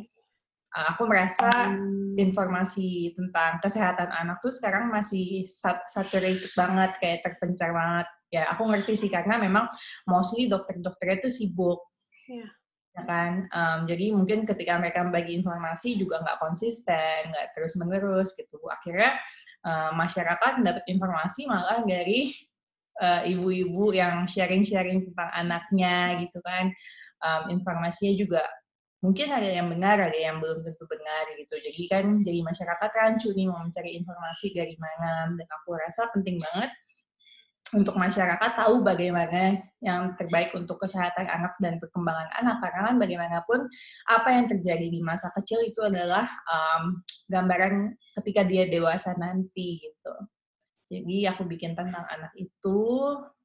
uh, 0.76 0.86
aku 0.94 1.08
merasa 1.08 1.74
informasi 2.16 3.16
tentang 3.16 3.60
kesehatan 3.64 4.08
anak 4.12 4.38
tuh 4.44 4.52
sekarang 4.52 4.92
masih 4.92 5.48
saturated 5.88 6.52
banget, 6.54 6.96
kayak 7.00 7.20
terpencar 7.24 7.72
banget. 7.72 8.06
Ya 8.28 8.44
aku 8.52 8.68
ngerti 8.68 8.92
sih 8.92 9.10
karena 9.10 9.40
memang 9.40 9.72
mostly 10.04 10.52
dokter-dokternya 10.52 11.24
tuh 11.24 11.32
sibuk. 11.32 11.80
Yeah 12.28 12.57
ya 12.98 13.06
kan? 13.06 13.32
Um, 13.54 13.78
jadi 13.86 14.10
mungkin 14.10 14.42
ketika 14.42 14.74
mereka 14.82 15.06
membagi 15.06 15.38
informasi 15.38 15.94
juga 15.94 16.18
nggak 16.20 16.38
konsisten 16.42 17.30
nggak 17.30 17.46
terus 17.54 17.78
menerus 17.78 18.34
gitu. 18.34 18.58
Akhirnya 18.66 19.14
uh, 19.62 19.94
masyarakat 19.94 20.66
dapat 20.66 20.84
informasi 20.90 21.46
malah 21.46 21.86
dari 21.86 22.34
ibu-ibu 22.98 23.94
uh, 23.94 23.94
yang 23.94 24.26
sharing-sharing 24.26 25.06
tentang 25.06 25.30
anaknya 25.30 26.18
gitu 26.26 26.42
kan. 26.42 26.74
Um, 27.22 27.54
informasinya 27.54 28.14
juga 28.18 28.42
mungkin 28.98 29.30
ada 29.30 29.46
yang 29.46 29.70
benar 29.70 30.10
ada 30.10 30.18
yang 30.18 30.42
belum 30.42 30.66
tentu 30.66 30.84
benar 30.90 31.30
gitu. 31.38 31.54
Jadi 31.54 31.82
kan 31.86 32.04
jadi 32.26 32.42
masyarakat 32.42 32.90
rancu 32.90 33.30
nih 33.30 33.46
mau 33.46 33.62
mencari 33.62 33.94
informasi 33.94 34.50
dari 34.50 34.74
mana 34.82 35.30
dan 35.38 35.48
aku 35.62 35.78
rasa 35.78 36.10
penting 36.10 36.42
banget 36.42 36.74
untuk 37.76 38.00
masyarakat 38.00 38.56
tahu 38.56 38.80
bagaimana 38.80 39.60
yang 39.84 40.16
terbaik 40.16 40.56
untuk 40.56 40.80
kesehatan 40.80 41.28
anak 41.28 41.52
dan 41.60 41.76
perkembangan 41.76 42.28
anak 42.40 42.64
karena 42.64 42.80
kan 42.88 42.96
bagaimanapun 42.96 43.60
apa 44.08 44.28
yang 44.32 44.46
terjadi 44.48 44.88
di 44.88 45.00
masa 45.04 45.28
kecil 45.36 45.60
itu 45.60 45.84
adalah 45.84 46.24
um, 46.48 47.04
gambaran 47.28 47.92
ketika 48.20 48.48
dia 48.48 48.64
dewasa 48.72 49.12
nanti 49.20 49.84
gitu. 49.84 50.14
Jadi 50.88 51.28
aku 51.28 51.44
bikin 51.44 51.76
tentang 51.76 52.08
anak 52.08 52.32
itu 52.40 52.80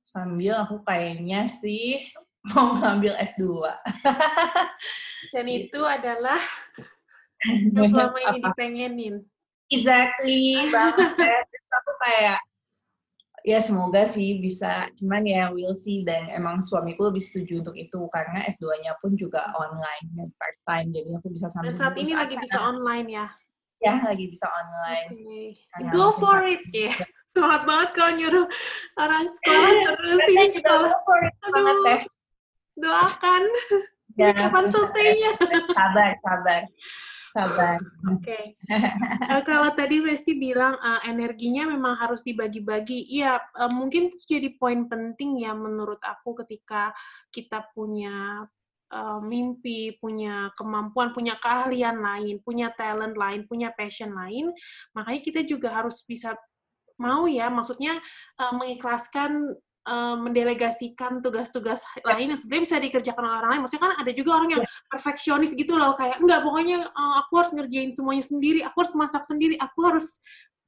sambil 0.08 0.64
aku 0.64 0.80
kayaknya 0.88 1.52
sih 1.52 2.00
mau 2.56 2.80
ngambil 2.80 3.20
S2. 3.20 3.44
dan 5.36 5.46
itu 5.52 5.80
adalah 5.84 6.40
yang 7.76 7.92
selama 7.92 8.20
ini 8.32 8.40
dipengenin. 8.40 9.16
Exactly 9.68 10.70
banget. 10.72 11.12
aku 11.74 11.92
kayak 12.00 12.40
ya 13.44 13.60
semoga 13.60 14.08
sih 14.08 14.40
bisa. 14.40 14.88
Cuman 14.98 15.24
ya 15.28 15.52
we'll 15.52 15.76
see. 15.76 16.02
Dan 16.08 16.32
emang 16.32 16.64
suamiku 16.64 17.12
lebih 17.12 17.24
setuju 17.24 17.64
untuk 17.64 17.76
itu 17.76 18.00
karena 18.12 18.48
S2-nya 18.50 18.98
pun 19.04 19.14
juga 19.20 19.52
online 19.56 20.06
dan 20.16 20.28
part 20.40 20.58
time 20.68 20.90
jadi 20.96 21.20
aku 21.20 21.28
bisa 21.32 21.48
sambil 21.52 21.72
dan 21.72 21.80
saat 21.80 21.96
ini 22.00 22.12
lagi 22.16 22.36
bisa 22.40 22.60
online 22.60 23.08
ya? 23.12 23.28
Ya 23.84 24.00
lagi 24.00 24.32
bisa 24.32 24.48
online. 24.48 25.08
Okay. 25.12 25.92
go 25.92 26.16
for 26.16 26.48
it 26.48 26.64
ya 26.72 26.96
semangat 27.34 27.68
banget 27.68 27.90
kalau 28.00 28.12
nyuruh 28.16 28.46
orang 28.96 29.26
sekolah 29.28 29.72
terus 29.92 30.22
ini 30.32 30.48
sekolah 30.56 30.94
for 31.04 31.20
it. 31.20 31.36
banget 31.52 31.78
deh 31.84 32.02
doakan. 32.80 33.44
Ya, 34.18 34.30
kapan 34.40 34.66
selesainya? 34.70 35.32
sabar 35.74 36.12
sabar 36.22 36.62
sabar. 37.34 37.82
Oke. 38.14 38.22
Okay. 38.22 38.44
uh, 39.34 39.42
kalau 39.42 39.74
tadi 39.74 40.06
Westi 40.06 40.38
bilang 40.38 40.78
uh, 40.78 41.02
energinya 41.10 41.66
memang 41.66 41.98
harus 41.98 42.22
dibagi-bagi. 42.22 43.10
Iya, 43.10 43.42
uh, 43.58 43.72
mungkin 43.74 44.14
itu 44.14 44.38
jadi 44.38 44.54
poin 44.62 44.86
penting 44.86 45.42
ya 45.42 45.58
menurut 45.58 45.98
aku 46.06 46.38
ketika 46.46 46.94
kita 47.34 47.66
punya 47.74 48.46
mimpi, 49.26 49.98
punya 49.98 50.54
kemampuan, 50.54 51.18
punya 51.18 51.34
keahlian 51.42 51.98
lain, 51.98 52.38
punya 52.46 52.70
talent 52.78 53.18
lain, 53.18 53.42
punya 53.50 53.74
passion 53.74 54.14
lain, 54.14 54.54
makanya 54.94 55.22
kita 55.26 55.42
juga 55.50 55.74
harus 55.74 56.06
bisa 56.06 56.38
mau 57.02 57.26
ya, 57.26 57.50
maksudnya 57.50 57.98
mengikhlaskan 58.38 59.58
uh, 59.88 60.16
mendelegasikan 60.20 61.20
tugas-tugas 61.20 61.84
ya. 62.00 62.16
lain 62.16 62.36
yang 62.36 62.40
sebenarnya 62.40 62.64
bisa 62.66 62.78
dikerjakan 62.80 63.24
oleh 63.24 63.38
orang 63.44 63.52
lain. 63.56 63.62
Maksudnya 63.68 63.84
kan 63.84 63.94
ada 64.00 64.12
juga 64.16 64.32
orang 64.40 64.50
yang 64.60 64.64
ya. 64.64 64.70
perfeksionis 64.90 65.52
gitu 65.56 65.74
loh, 65.76 65.94
kayak 66.00 66.20
enggak 66.20 66.40
pokoknya 66.44 66.78
uh, 66.88 67.14
aku 67.26 67.34
harus 67.44 67.52
ngerjain 67.56 67.92
semuanya 67.92 68.24
sendiri, 68.24 68.60
aku 68.64 68.78
harus 68.84 68.94
masak 68.96 69.24
sendiri, 69.28 69.56
aku 69.60 69.80
harus 69.84 70.20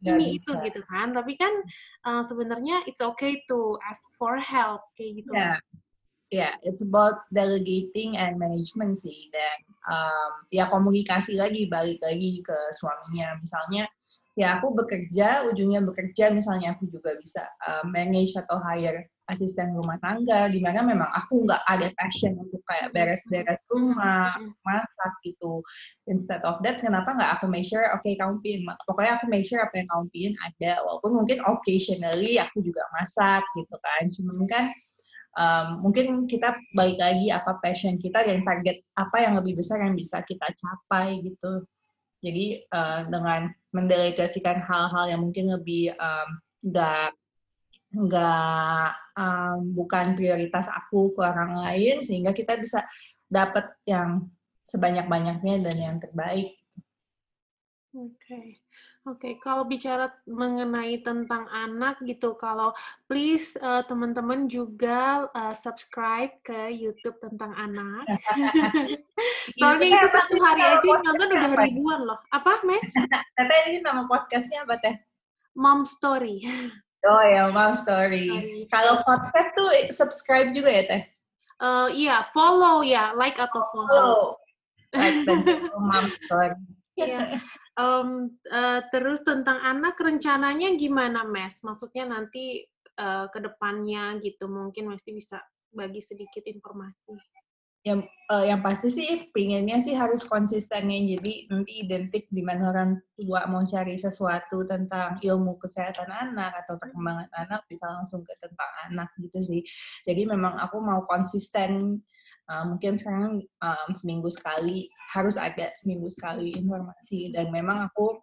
Gak 0.04 0.20
ini 0.20 0.36
bisa. 0.36 0.52
itu 0.52 0.52
gitu 0.70 0.82
kan. 0.92 1.16
Tapi 1.16 1.34
kan 1.40 1.54
uh, 2.06 2.24
sebenarnya 2.24 2.84
it's 2.86 3.02
okay 3.02 3.40
to 3.48 3.80
ask 3.88 4.04
for 4.20 4.36
help 4.38 4.84
kayak 5.00 5.24
gitu. 5.24 5.32
Ya, 5.32 5.40
yeah. 5.40 5.58
yeah, 6.30 6.54
it's 6.68 6.84
about 6.84 7.24
delegating 7.32 8.20
and 8.20 8.36
management 8.36 9.00
sih 9.00 9.32
dan 9.32 9.58
um, 9.88 10.32
ya 10.52 10.68
komunikasi 10.68 11.40
lagi 11.40 11.72
balik 11.72 12.04
lagi 12.04 12.44
ke 12.44 12.58
suaminya. 12.76 13.40
Misalnya 13.40 13.88
ya 14.36 14.60
aku 14.60 14.76
bekerja, 14.76 15.48
ujungnya 15.48 15.82
bekerja, 15.84 16.32
misalnya 16.36 16.76
aku 16.76 16.92
juga 16.92 17.16
bisa 17.20 17.48
uh, 17.64 17.84
manage 17.88 18.36
atau 18.36 18.60
hire 18.60 19.08
asisten 19.26 19.74
rumah 19.74 19.98
tangga, 20.06 20.54
di 20.54 20.62
mana 20.62 20.86
memang 20.86 21.10
aku 21.10 21.50
nggak 21.50 21.64
ada 21.66 21.90
passion 21.98 22.38
untuk 22.38 22.62
kayak 22.70 22.94
beres-beres 22.94 23.58
rumah, 23.74 24.38
masak 24.62 25.14
gitu. 25.26 25.66
Instead 26.06 26.46
of 26.46 26.62
that, 26.62 26.78
kenapa 26.78 27.18
nggak 27.18 27.32
aku 27.42 27.50
make 27.50 27.66
sure, 27.66 27.82
oke 27.90 28.06
okay, 28.06 28.14
kamu 28.22 28.38
pilih, 28.46 28.62
pokoknya 28.86 29.18
aku 29.18 29.26
make 29.26 29.50
sure 29.50 29.58
apa 29.64 29.74
yang 29.82 29.90
kamu 29.90 30.06
pilih 30.14 30.36
ada, 30.46 30.72
walaupun 30.86 31.12
mungkin 31.18 31.38
occasionally 31.42 32.38
aku 32.38 32.62
juga 32.62 32.86
masak 32.94 33.42
gitu 33.58 33.76
kan. 33.82 34.04
Cuman 34.14 34.46
kan 34.46 34.66
um, 35.40 35.68
mungkin 35.90 36.30
kita 36.30 36.62
balik 36.78 37.02
lagi 37.02 37.34
apa 37.34 37.58
passion 37.66 37.98
kita 37.98 38.22
dan 38.22 38.46
target 38.46 38.82
apa 38.94 39.18
yang 39.26 39.34
lebih 39.42 39.58
besar 39.58 39.82
yang 39.82 39.98
bisa 39.98 40.22
kita 40.22 40.48
capai 40.54 41.24
gitu. 41.26 41.66
Jadi 42.24 42.64
uh, 42.72 43.08
dengan 43.08 43.52
mendelegasikan 43.76 44.64
hal-hal 44.64 45.06
yang 45.12 45.22
mungkin 45.22 45.52
lebih 45.52 45.94
nggak 46.64 47.10
um, 47.12 47.20
nggak 47.96 48.88
um, 49.16 49.60
bukan 49.72 50.16
prioritas 50.20 50.68
aku 50.68 51.16
ke 51.16 51.22
orang 51.24 51.56
lain 51.64 52.04
sehingga 52.04 52.36
kita 52.36 52.60
bisa 52.60 52.84
dapat 53.32 53.72
yang 53.88 54.28
sebanyak-banyaknya 54.68 55.64
dan 55.64 55.76
yang 55.78 55.98
terbaik. 56.02 56.58
Oke. 57.96 58.20
Okay. 58.20 58.65
Oke, 59.06 59.22
okay, 59.22 59.34
kalau 59.38 59.70
bicara 59.70 60.10
mengenai 60.26 60.98
tentang 61.06 61.46
anak 61.54 62.02
gitu, 62.10 62.34
kalau 62.42 62.74
please 63.06 63.54
uh, 63.62 63.86
teman-teman 63.86 64.50
juga 64.50 65.30
uh, 65.30 65.54
subscribe 65.54 66.34
ke 66.42 66.74
YouTube 66.74 67.14
tentang 67.22 67.54
anak. 67.54 68.02
Soalnya 69.62 70.02
itu 70.02 70.10
satu 70.10 70.42
hari 70.42 70.66
aja 70.66 70.82
nonton 71.06 71.30
udah 71.38 71.54
ribuan 71.54 72.02
loh. 72.02 72.18
Apa, 72.34 72.66
Mes? 72.66 72.82
Katanya 73.38 73.66
ini 73.70 73.78
nama 73.86 74.10
podcastnya 74.10 74.66
apa 74.66 74.82
teh? 74.82 74.98
Mom 75.54 75.86
Story. 75.86 76.42
Oh 77.06 77.22
ya, 77.22 77.54
Mom 77.54 77.70
Story. 77.70 78.66
Kalau 78.74 79.06
podcast 79.06 79.54
tuh 79.54 79.70
subscribe 79.94 80.58
juga 80.58 80.74
ya 80.74 80.84
teh? 80.90 81.02
Uh, 81.62 81.86
iya, 81.94 82.26
follow 82.34 82.82
ya, 82.82 83.14
like 83.14 83.38
atau 83.38 83.62
follow. 83.70 83.86
follow. 83.86 84.26
Like 84.98 85.22
dan 85.30 85.46
Mom 85.78 86.10
Story. 86.26 86.58
Iya. 86.98 87.38
Um, 87.76 88.40
uh, 88.48 88.88
terus 88.88 89.20
tentang 89.28 89.60
anak 89.60 90.00
rencananya 90.00 90.80
gimana, 90.80 91.28
Mes? 91.28 91.60
Maksudnya 91.60 92.08
nanti 92.08 92.64
uh, 92.96 93.28
ke 93.28 93.44
depannya 93.44 94.16
gitu, 94.24 94.48
mungkin 94.48 94.88
mesti 94.88 95.12
bisa 95.12 95.44
bagi 95.76 96.00
sedikit 96.00 96.48
informasi. 96.48 97.20
Yang 97.86 98.10
uh, 98.32 98.48
yang 98.48 98.64
pasti 98.66 98.90
sih 98.90 99.30
pinginnya 99.30 99.78
sih 99.78 99.92
harus 99.92 100.24
konsistennya. 100.24 101.20
Jadi 101.20 101.52
nanti 101.52 101.86
identik 101.86 102.26
di 102.32 102.42
mana 102.42 102.72
orang 102.72 102.98
tua 103.14 103.46
mau 103.46 103.62
cari 103.62 104.00
sesuatu 104.00 104.64
tentang 104.66 105.20
ilmu 105.20 105.60
kesehatan 105.60 106.10
anak 106.10 106.66
atau 106.66 106.80
perkembangan 106.80 107.30
anak 107.36 107.62
bisa 107.70 107.86
langsung 107.92 108.24
ke 108.24 108.34
tentang 108.40 108.72
anak 108.90 109.12
gitu 109.20 109.38
sih. 109.44 109.62
Jadi 110.08 110.26
memang 110.26 110.58
aku 110.58 110.80
mau 110.80 111.04
konsisten 111.06 112.02
uh, 112.50 112.64
mungkin 112.70 112.98
sekarang 112.98 113.42
um, 113.62 113.90
seminggu 113.94 114.30
sekali 114.30 114.90
harus 115.14 115.36
ada 115.36 115.72
seminggu 115.78 116.10
sekali 116.10 116.54
informasi. 116.54 117.34
Dan 117.34 117.50
memang 117.50 117.90
aku 117.90 118.20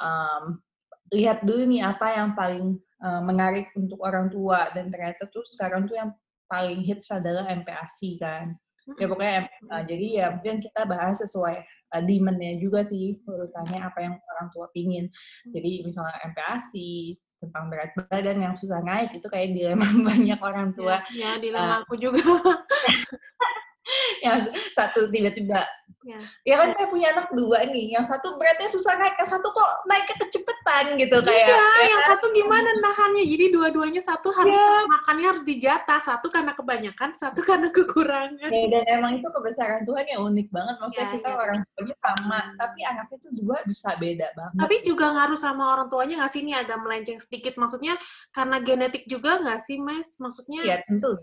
um, 0.00 0.58
lihat 1.14 1.42
dulu 1.42 1.66
nih 1.66 1.82
apa 1.86 2.06
yang 2.14 2.30
paling 2.34 2.78
uh, 3.02 3.22
menarik 3.22 3.70
untuk 3.74 3.98
orang 4.02 4.30
tua. 4.30 4.70
Dan 4.74 4.90
ternyata 4.90 5.26
tuh 5.30 5.42
sekarang 5.46 5.90
tuh 5.90 5.98
yang 5.98 6.10
paling 6.46 6.82
hits 6.82 7.10
adalah 7.10 7.46
MPASI 7.50 8.10
kan. 8.22 8.54
Ya 9.02 9.10
pokoknya 9.10 9.50
uh, 9.66 9.82
jadi 9.82 10.06
ya 10.22 10.26
mungkin 10.30 10.62
kita 10.62 10.86
bahas 10.86 11.18
sesuai 11.18 11.56
uh, 11.90 12.02
demandnya 12.06 12.54
juga 12.62 12.86
sih. 12.86 13.18
Urutannya 13.26 13.82
apa 13.82 13.98
yang 13.98 14.14
orang 14.14 14.48
tua 14.54 14.70
pingin. 14.70 15.10
Jadi 15.50 15.82
misalnya 15.82 16.22
MPASI 16.30 17.18
tentang 17.40 17.68
berat 17.68 17.92
badan 17.94 18.40
yang 18.40 18.54
susah 18.56 18.80
naik 18.80 19.12
itu 19.12 19.28
kayak 19.28 19.52
dilema 19.52 19.86
banyak 20.08 20.40
orang 20.40 20.72
tua. 20.72 21.04
Ya, 21.12 21.36
ya 21.36 21.40
dilema 21.40 21.80
uh, 21.80 21.84
aku 21.84 21.94
juga. 22.00 22.22
yang 24.26 24.42
satu 24.74 25.06
tiba-tiba 25.14 25.62
ya. 26.06 26.18
ya 26.46 26.54
kan 26.62 26.70
saya 26.78 26.86
punya 26.86 27.10
anak 27.10 27.34
dua 27.34 27.66
nih 27.66 27.98
yang 27.98 28.04
satu 28.06 28.38
beratnya 28.38 28.70
susah 28.70 28.94
naik 28.94 29.18
yang 29.18 29.26
satu 29.26 29.50
kok 29.50 29.70
naiknya 29.90 30.16
kecepetan 30.22 30.84
gitu 30.94 31.16
kayak 31.26 31.50
iya, 31.50 31.58
ya 31.58 31.84
yang 31.90 32.02
kan? 32.06 32.10
satu 32.14 32.26
gimana 32.30 32.70
nahannya 32.78 33.24
jadi 33.26 33.44
dua-duanya 33.50 34.02
satu 34.06 34.30
harus 34.30 34.54
Iya. 34.54 34.86
makannya 34.86 35.26
harus 35.26 35.42
dijatah 35.42 36.00
satu 36.00 36.26
karena 36.30 36.54
kebanyakan 36.54 37.10
satu 37.18 37.40
karena 37.42 37.68
kekurangan 37.74 38.38
Ya, 38.46 38.66
dan 38.70 38.84
emang 39.02 39.18
itu 39.18 39.26
kebesaran 39.26 39.82
Tuhan 39.82 40.06
yang 40.06 40.22
unik 40.30 40.48
banget 40.54 40.76
maksudnya 40.78 41.06
Iya, 41.10 41.14
kita 41.18 41.28
iya. 41.28 41.36
orang 41.42 41.58
tuanya 41.74 41.96
sama 41.98 42.38
Hmm. 42.38 42.54
tapi 42.54 42.80
anaknya 42.86 43.16
tuh 43.18 43.32
dua 43.34 43.56
bisa 43.66 43.90
beda 43.98 44.26
banget 44.38 44.58
tapi 44.62 44.74
juga 44.86 45.06
ngaruh 45.10 45.40
sama 45.40 45.64
orang 45.74 45.88
tuanya 45.90 46.14
nggak 46.22 46.32
sih 46.32 46.40
ini 46.46 46.52
agak 46.54 46.78
melenceng 46.78 47.18
sedikit 47.18 47.58
maksudnya 47.58 47.98
karena 48.30 48.56
genetik 48.62 49.02
juga 49.10 49.42
nggak 49.42 49.58
sih 49.58 49.76
mes 49.76 50.14
maksudnya 50.22 50.60
ya 50.62 50.76
tentu 50.86 51.18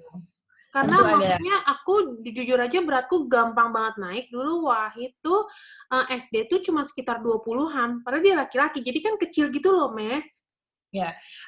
karena 0.73 0.97
tentu 0.97 1.05
ada. 1.05 1.13
maksudnya 1.13 1.55
aku 1.69 1.93
jujur 2.25 2.59
aja 2.59 2.77
beratku 2.81 3.17
gampang 3.29 3.69
banget 3.69 3.95
naik 4.01 4.25
dulu 4.33 4.73
Wahid 4.73 5.13
tuh 5.21 5.45
eh, 5.93 6.17
SD 6.17 6.49
tuh 6.49 6.59
cuma 6.65 6.81
sekitar 6.81 7.21
20-an 7.21 8.01
padahal 8.01 8.23
dia 8.25 8.35
laki-laki 8.35 8.81
jadi 8.81 8.99
kan 9.05 9.15
kecil 9.21 9.53
gitu 9.53 9.69
loh 9.69 9.93
mes 9.93 10.43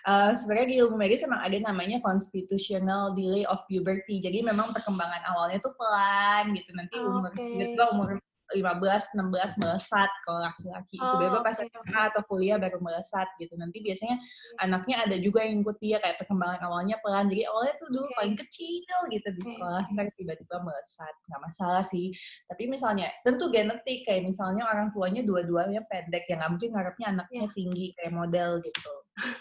Eh, 0.09 0.31
sebenarnya 0.33 0.67
di 0.73 0.75
ilmu 0.81 0.97
medis 0.97 1.21
emang 1.21 1.37
ada 1.37 1.53
namanya 1.61 2.01
constitutional 2.01 3.13
delay 3.13 3.45
of 3.45 3.61
puberty. 3.69 4.17
Jadi 4.17 4.41
memang 4.41 4.73
perkembangan 4.73 5.21
awalnya 5.29 5.61
tuh 5.61 5.77
pelan 5.77 6.57
gitu. 6.57 6.73
Nanti 6.73 6.97
umur 6.97 7.29
tiba-tiba 7.37 7.93
umur 7.93 8.17
15, 8.53 9.17
16 9.17 9.57
melesat 9.57 10.11
kalau 10.21 10.39
laki-laki. 10.45 11.01
Oh, 11.01 11.17
Tiba-tiba 11.17 11.39
pas 11.41 11.57
oke, 11.57 11.65
SMA 11.65 12.01
atau 12.13 12.21
kuliah 12.29 12.57
baru 12.61 12.77
melesat 12.77 13.25
gitu. 13.41 13.57
Nanti 13.57 13.81
biasanya 13.81 14.21
anaknya 14.61 15.01
ada 15.07 15.17
juga 15.17 15.41
yang 15.41 15.65
ikut 15.65 15.77
dia 15.81 15.97
kayak 15.97 16.21
perkembangan 16.21 16.61
awalnya 16.69 17.01
pelan. 17.01 17.25
Jadi 17.25 17.41
awalnya 17.49 17.73
tuh 17.81 17.89
dulu 17.89 18.05
Oke. 18.05 18.15
paling 18.21 18.35
kecil 18.37 18.97
gitu 19.09 19.27
di 19.33 19.41
sekolah. 19.41 19.83
oke. 19.89 19.93
Ntar 19.97 20.05
tiba-tiba 20.13 20.55
melesat. 20.61 21.13
Nggak 21.25 21.41
masalah 21.41 21.83
sih. 21.83 22.13
Tapi 22.45 22.63
misalnya, 22.69 23.09
tentu 23.25 23.49
genetik. 23.49 24.05
Kayak 24.05 24.29
misalnya 24.29 24.69
orang 24.69 24.93
tuanya 24.93 25.25
dua-duanya 25.25 25.81
pendek. 25.89 26.29
Yang 26.29 26.37
nggak 26.43 26.51
mungkin 26.53 26.69
ngarepnya 26.77 27.07
anaknya 27.17 27.41
Iya. 27.45 27.53
tinggi 27.57 27.85
kayak 27.97 28.13
model 28.13 28.49
gitu. 28.61 28.93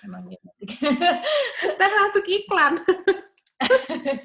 Emang 0.06 0.22
genetik. 0.32 0.70
Ntar 1.76 1.90
iklan. 2.24 2.74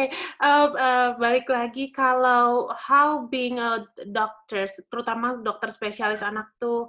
Oke, 0.00 0.16
eh, 0.16 0.68
eh, 0.80 1.08
balik 1.20 1.46
lagi 1.52 1.92
kalau 1.92 2.72
how 2.72 3.28
being 3.28 3.60
a 3.60 3.84
doctor, 4.08 4.64
terutama 4.88 5.36
dokter 5.44 5.68
spesialis 5.68 6.24
anak 6.24 6.56
tuh 6.56 6.88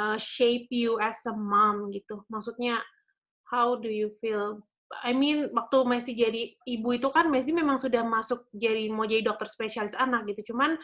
eh, 0.00 0.16
shape 0.16 0.72
you 0.72 0.96
as 0.96 1.20
a 1.28 1.34
mom 1.36 1.92
gitu. 1.92 2.24
Maksudnya 2.32 2.80
how 3.52 3.76
do 3.76 3.92
you 3.92 4.16
feel? 4.24 4.64
I 5.04 5.12
mean, 5.12 5.52
waktu 5.52 5.84
Messi 5.84 6.16
jadi 6.16 6.56
ibu 6.64 6.96
itu 6.96 7.12
kan 7.12 7.28
Messi 7.28 7.52
memang 7.52 7.76
sudah 7.76 8.00
masuk 8.00 8.48
jadi 8.56 8.88
mau 8.88 9.04
jadi 9.04 9.28
dokter 9.28 9.44
spesialis 9.44 9.92
anak 9.92 10.24
gitu. 10.32 10.56
Cuman 10.56 10.80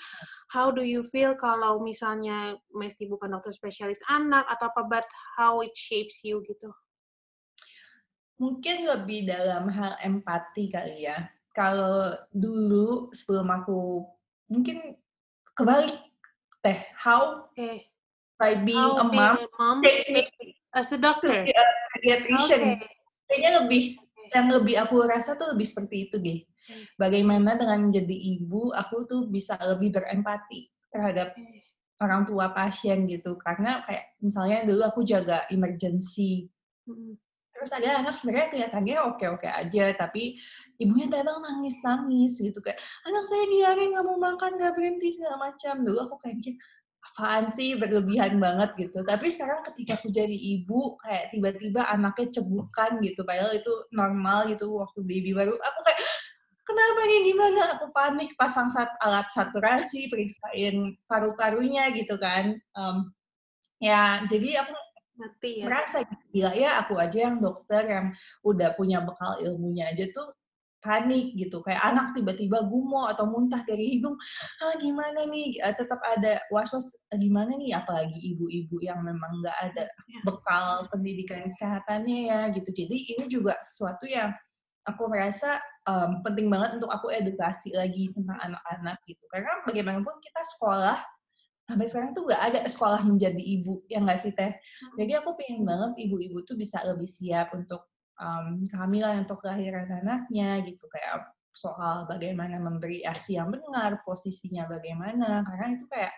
how 0.52 0.68
do 0.68 0.84
you 0.84 1.00
feel 1.08 1.32
kalau 1.40 1.80
misalnya 1.80 2.60
Messi 2.76 3.08
bukan 3.08 3.32
dokter 3.32 3.56
spesialis 3.56 4.04
anak 4.12 4.44
atau 4.52 4.68
apa, 4.68 4.84
but 4.84 5.06
how 5.40 5.64
it 5.64 5.72
shapes 5.72 6.20
you 6.20 6.44
gitu? 6.44 6.68
Mungkin 8.36 8.84
lebih 8.84 9.24
dalam 9.24 9.72
hal 9.72 9.96
empati 10.04 10.68
kali 10.68 11.08
ya. 11.08 11.33
Kalau 11.54 12.18
dulu 12.34 13.14
sebelum 13.14 13.46
aku 13.46 14.02
mungkin 14.50 14.98
kebalik 15.54 15.94
teh 16.66 16.82
how 16.98 17.46
Oke. 17.54 17.86
by 18.42 18.58
being 18.66 18.74
How 18.74 18.98
a 18.98 19.06
being 19.06 19.22
mom 19.22 19.38
a 19.38 19.48
mom 19.54 19.78
takes 19.86 20.10
me 20.10 20.26
as 20.74 20.90
a 20.90 20.98
to 20.98 21.02
doctor. 21.02 21.30
a 21.30 21.64
pediatrician. 21.94 22.82
Oke. 22.82 22.90
Kayaknya 23.30 23.50
lebih 23.62 23.82
yang 24.34 24.50
lebih 24.50 24.74
aku 24.82 25.06
rasa 25.06 25.38
tuh 25.38 25.54
lebih 25.54 25.62
seperti 25.62 26.10
itu 26.10 26.16
deh. 26.18 26.42
Hmm. 26.64 26.84
Bagaimana 26.98 27.54
dengan 27.54 27.86
menjadi 27.86 28.16
ibu, 28.40 28.74
aku 28.74 29.06
tuh 29.06 29.30
bisa 29.30 29.54
lebih 29.62 29.94
berempati 29.94 30.72
terhadap 30.90 31.38
orang 32.02 32.26
tua 32.26 32.50
pasien 32.50 33.06
gitu. 33.06 33.38
Karena 33.38 33.84
kayak 33.86 34.18
misalnya 34.18 34.66
dulu 34.66 34.82
aku 34.82 35.00
jaga 35.06 35.46
emergency 35.54 36.50
Mm. 36.84 37.16
Terus 37.64 37.80
ada 37.80 38.04
anak 38.04 38.20
sebenarnya 38.20 38.48
kelihatannya 38.52 38.96
oke-oke 39.08 39.48
aja, 39.48 39.96
tapi 39.96 40.36
ibunya 40.76 41.08
datang 41.08 41.40
nangis-nangis 41.40 42.36
gitu 42.36 42.60
kayak, 42.60 42.76
anak 43.08 43.24
saya 43.24 43.48
diare 43.48 43.88
nggak 43.88 44.04
mau 44.04 44.20
makan, 44.20 44.60
nggak 44.60 44.76
berhenti 44.76 45.16
segala 45.16 45.48
macam. 45.48 45.80
Dulu 45.80 45.98
aku 46.04 46.20
kayak 46.20 46.44
mikir, 46.44 46.54
apaan 47.00 47.56
sih 47.56 47.72
berlebihan 47.80 48.36
banget 48.36 48.76
gitu. 48.76 49.00
Tapi 49.00 49.32
sekarang 49.32 49.64
ketika 49.72 49.96
aku 49.96 50.12
jadi 50.12 50.36
ibu, 50.60 51.00
kayak 51.00 51.32
tiba-tiba 51.32 51.88
anaknya 51.88 52.36
cebukan 52.36 53.00
gitu, 53.00 53.24
padahal 53.24 53.56
itu 53.56 53.72
normal 53.96 54.52
gitu 54.52 54.68
waktu 54.76 55.00
baby 55.00 55.32
baru. 55.32 55.56
Aku 55.56 55.80
kayak, 55.88 56.00
kenapa 56.68 57.00
nih 57.08 57.20
gimana? 57.32 57.60
Aku 57.80 57.88
panik 57.96 58.36
pasang 58.36 58.68
sat 58.68 58.92
alat 59.00 59.32
saturasi, 59.32 60.12
periksain 60.12 61.00
paru-parunya 61.08 61.96
gitu 61.96 62.20
kan. 62.20 62.60
Em, 62.60 62.96
ya, 63.80 64.20
jadi 64.28 64.68
aku 64.68 64.83
Ngerti 65.18 65.62
ya. 65.62 65.66
merasa 65.70 66.02
gitu, 66.02 66.24
gila 66.34 66.52
ya 66.58 66.70
aku 66.82 66.98
aja 66.98 67.18
yang 67.30 67.38
dokter 67.38 67.82
yang 67.86 68.06
udah 68.42 68.74
punya 68.74 68.98
bekal 69.06 69.38
ilmunya 69.38 69.94
aja 69.94 70.10
tuh 70.10 70.34
panik 70.82 71.32
gitu. 71.38 71.62
Kayak 71.64 71.80
anak 71.94 72.06
tiba-tiba 72.18 72.66
gumo 72.66 73.06
atau 73.08 73.24
muntah 73.30 73.62
dari 73.64 73.96
hidung 73.96 74.18
ah 74.60 74.74
gimana 74.82 75.24
nih? 75.30 75.56
Eh, 75.62 75.74
tetap 75.78 76.02
ada 76.04 76.42
was-was 76.52 76.90
"Ah, 77.14 77.16
gimana 77.16 77.54
nih? 77.56 77.72
Apalagi 77.78 78.18
ibu-ibu 78.34 78.82
yang 78.82 79.00
memang 79.06 79.38
nggak 79.40 79.58
ada 79.72 79.84
Ya. 80.10 80.20
bekal 80.26 80.84
pendidikan 80.92 81.46
kesehatannya 81.48 82.18
ya 82.28 82.40
gitu. 82.52 82.68
Jadi 82.74 82.96
ini 83.16 83.24
juga 83.30 83.54
sesuatu 83.62 84.04
yang 84.10 84.34
aku 84.88 85.08
merasa 85.08 85.60
em, 85.88 86.20
penting 86.26 86.48
banget 86.52 86.76
untuk 86.82 86.90
aku 86.92 87.08
edukasi 87.14 87.72
lagi 87.76 88.10
tentang 88.16 88.36
anak-anak 88.42 88.98
gitu. 89.08 89.24
Karena 89.32 89.62
bagaimanapun 89.68 90.16
kita 90.20 90.42
sekolah 90.58 91.00
sampai 91.64 91.86
sekarang 91.88 92.10
tuh 92.12 92.28
nggak 92.28 92.42
ada 92.52 92.60
sekolah 92.68 93.00
menjadi 93.08 93.40
ibu 93.40 93.84
ya 93.88 94.00
nggak 94.00 94.20
sih 94.20 94.32
teh? 94.36 94.52
Jadi 95.00 95.12
aku 95.16 95.32
pengen 95.36 95.64
banget 95.64 96.08
ibu-ibu 96.08 96.44
tuh 96.44 96.56
bisa 96.60 96.84
lebih 96.84 97.08
siap 97.08 97.56
untuk 97.56 97.88
um, 98.20 98.62
kehamilan 98.68 99.24
untuk 99.24 99.40
kelahiran 99.40 99.88
anaknya 99.88 100.60
gitu. 100.62 100.84
Kayak 100.92 101.32
soal 101.54 102.04
bagaimana 102.10 102.58
memberi 102.58 103.06
ASI 103.06 103.38
yang 103.38 103.54
benar, 103.54 104.02
posisinya 104.02 104.66
bagaimana, 104.66 105.46
karena 105.46 105.66
itu 105.78 105.86
kayak 105.86 106.12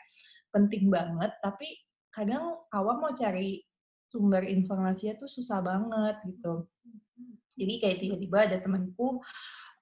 penting 0.48 0.88
banget, 0.88 1.36
tapi 1.44 1.68
kadang 2.08 2.56
awam 2.72 3.04
mau 3.04 3.12
cari 3.12 3.60
sumber 4.08 4.48
informasinya 4.48 5.20
tuh 5.20 5.28
susah 5.28 5.60
banget 5.60 6.16
gitu. 6.24 6.64
Jadi 7.56 7.74
kayak 7.80 7.98
tiba-tiba 8.00 8.38
ada 8.48 8.56
temanku 8.64 9.20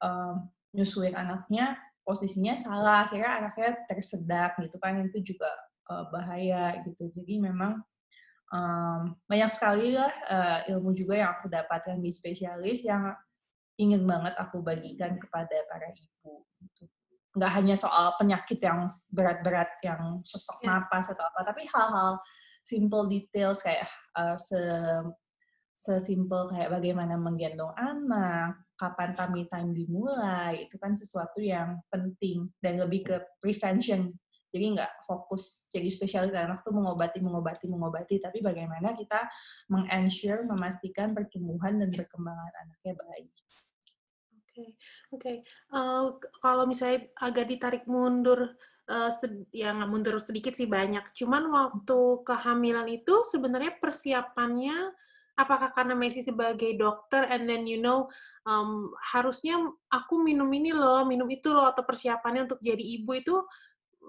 um, 0.02 0.34
nyusuin 0.74 1.14
anaknya, 1.14 1.78
posisinya 2.04 2.54
salah, 2.54 3.08
akhirnya 3.08 3.42
anaknya 3.42 3.70
tersedak 3.88 4.60
gitu 4.60 4.76
kan, 4.78 5.00
itu 5.02 5.34
juga 5.34 5.50
uh, 5.90 6.06
bahaya 6.12 6.84
gitu. 6.84 7.10
Jadi 7.16 7.40
memang 7.40 7.80
um, 8.52 9.16
banyak 9.26 9.50
sekali 9.50 9.96
lah 9.96 10.12
uh, 10.28 10.58
ilmu 10.68 10.92
juga 10.92 11.18
yang 11.18 11.30
aku 11.40 11.48
dapatkan 11.48 11.98
di 11.98 12.12
spesialis 12.12 12.84
yang 12.84 13.10
ingin 13.80 14.06
banget 14.06 14.36
aku 14.38 14.62
bagikan 14.62 15.18
kepada 15.18 15.56
para 15.66 15.90
ibu. 15.90 16.44
Gitu. 16.62 16.84
Nggak 17.34 17.52
hanya 17.58 17.74
soal 17.74 18.14
penyakit 18.14 18.62
yang 18.62 18.86
berat-berat, 19.10 19.70
yang 19.82 20.22
sesak 20.22 20.62
Ya. 20.62 20.78
napas 20.78 21.10
atau 21.10 21.24
apa, 21.26 21.50
tapi 21.50 21.66
hal-hal 21.66 22.22
simple 22.62 23.10
details 23.10 23.60
kayak 23.60 23.90
uh, 24.14 24.38
se 24.38 24.56
sesimpel 25.74 26.54
kayak 26.54 26.70
bagaimana 26.70 27.18
menggendong 27.18 27.74
anak, 27.74 28.62
kapan 28.78 29.10
tummy 29.18 29.44
time 29.50 29.74
dimulai, 29.74 30.70
itu 30.70 30.78
kan 30.78 30.94
sesuatu 30.94 31.42
yang 31.42 31.82
penting 31.90 32.46
dan 32.62 32.78
lebih 32.78 33.02
ke 33.04 33.16
prevention. 33.42 34.14
Jadi 34.54 34.78
nggak 34.78 35.02
fokus 35.10 35.66
jadi 35.66 35.90
spesialis 35.90 36.30
anak 36.30 36.62
tuh 36.62 36.70
mengobati, 36.70 37.18
mengobati, 37.18 37.66
mengobati, 37.66 38.22
tapi 38.22 38.38
bagaimana 38.38 38.94
kita 38.94 39.26
meng-ensure, 39.66 40.46
memastikan 40.46 41.10
pertumbuhan 41.10 41.82
dan 41.82 41.90
perkembangan 41.90 42.54
anaknya 42.62 42.94
baik. 42.94 43.34
Oke, 44.54 44.78
oke. 45.10 45.32
Eh, 45.42 46.04
k- 46.22 46.30
kalau 46.38 46.70
misalnya 46.70 47.10
agak 47.18 47.50
ditarik 47.50 47.84
mundur, 47.90 48.54
eh, 48.86 49.10
sed- 49.10 49.50
ya 49.50 49.74
nggak 49.74 49.90
mundur 49.90 50.22
sedikit 50.22 50.54
sih 50.54 50.70
banyak. 50.70 51.02
Cuman 51.18 51.50
waktu 51.50 52.22
kehamilan 52.22 52.86
itu 52.86 53.26
sebenarnya 53.26 53.74
persiapannya, 53.82 54.94
apakah 55.34 55.74
karena 55.74 55.94
Messi 55.98 56.22
sebagai 56.22 56.74
dokter, 56.78 57.26
and 57.26 57.50
then 57.50 57.66
you 57.66 57.82
know, 57.82 58.06
um, 58.46 58.94
harusnya 59.14 59.58
aku 59.90 60.22
minum 60.22 60.46
ini 60.54 60.70
loh, 60.70 61.02
minum 61.02 61.26
itu 61.30 61.50
loh, 61.50 61.66
atau 61.70 61.82
persiapannya 61.82 62.46
untuk 62.46 62.62
jadi 62.62 62.80
ibu 62.80 63.10
itu, 63.18 63.36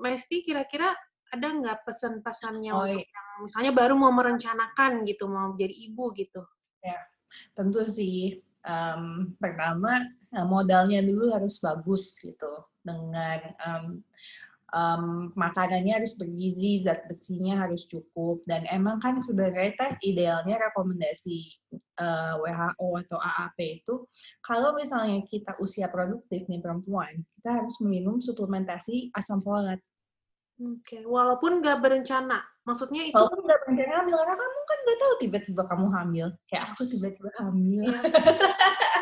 Messi 0.02 0.46
kira-kira 0.46 0.94
ada 1.34 1.48
nggak 1.50 1.84
pesan-pesannya 1.84 2.72
Oh 2.72 2.86
untuk 2.86 3.02
iya, 3.02 3.10
yang 3.10 3.28
misalnya 3.42 3.72
baru 3.74 3.94
mau 3.98 4.14
merencanakan 4.14 5.04
gitu, 5.10 5.26
mau 5.26 5.58
jadi 5.58 5.74
ibu 5.74 6.14
gitu? 6.14 6.42
ya. 6.86 7.00
tentu 7.58 7.82
sih. 7.84 8.42
em, 8.66 9.30
pertama 9.38 10.10
eh, 10.34 10.42
modalnya 10.42 11.06
dulu 11.06 11.30
harus 11.38 11.62
bagus 11.62 12.18
gitu 12.18 12.66
dengan 12.82 13.54
em, 13.62 14.02
em, 14.74 15.30
makanannya 15.38 16.02
harus 16.02 16.18
bergizi, 16.18 16.82
zat 16.82 17.06
besinya 17.06 17.68
harus 17.68 17.86
cukup 17.86 18.42
dan 18.50 18.66
emang 18.74 18.98
kan 18.98 19.22
sebenarnya 19.22 19.78
teh 19.78 19.92
idealnya 20.02 20.58
rekomendasi 20.72 21.38
eh, 21.76 22.34
WHO 22.42 22.88
atau 23.06 23.18
AAP 23.22 23.60
itu 23.86 23.96
kalau 24.42 24.74
misalnya 24.74 25.22
kita 25.28 25.54
usia 25.62 25.86
produktif 25.92 26.50
nih 26.50 26.64
perempuan 26.64 27.22
kita 27.42 27.62
harus 27.62 27.78
minum 27.86 28.18
suplementasi 28.18 29.14
asam 29.14 29.46
folat 29.46 29.78
Oke, 30.56 31.04
walaupun 31.04 31.60
nggak 31.60 31.84
berencana. 31.84 32.40
Maksudnya 32.64 33.12
itu 33.12 33.20
Walaupun 33.20 33.44
nggak 33.44 33.60
berencana 33.68 33.94
hamil, 34.00 34.16
karena 34.16 34.36
kamu 34.40 34.60
kan 34.64 34.78
nggak 34.80 35.00
tahu 35.04 35.14
tiba-tiba 35.20 35.64
kamu 35.68 35.88
hamil. 35.92 36.28
Kayak 36.48 36.64
aku 36.72 36.82
tiba-tiba 36.88 37.30
hamil. 37.44 37.84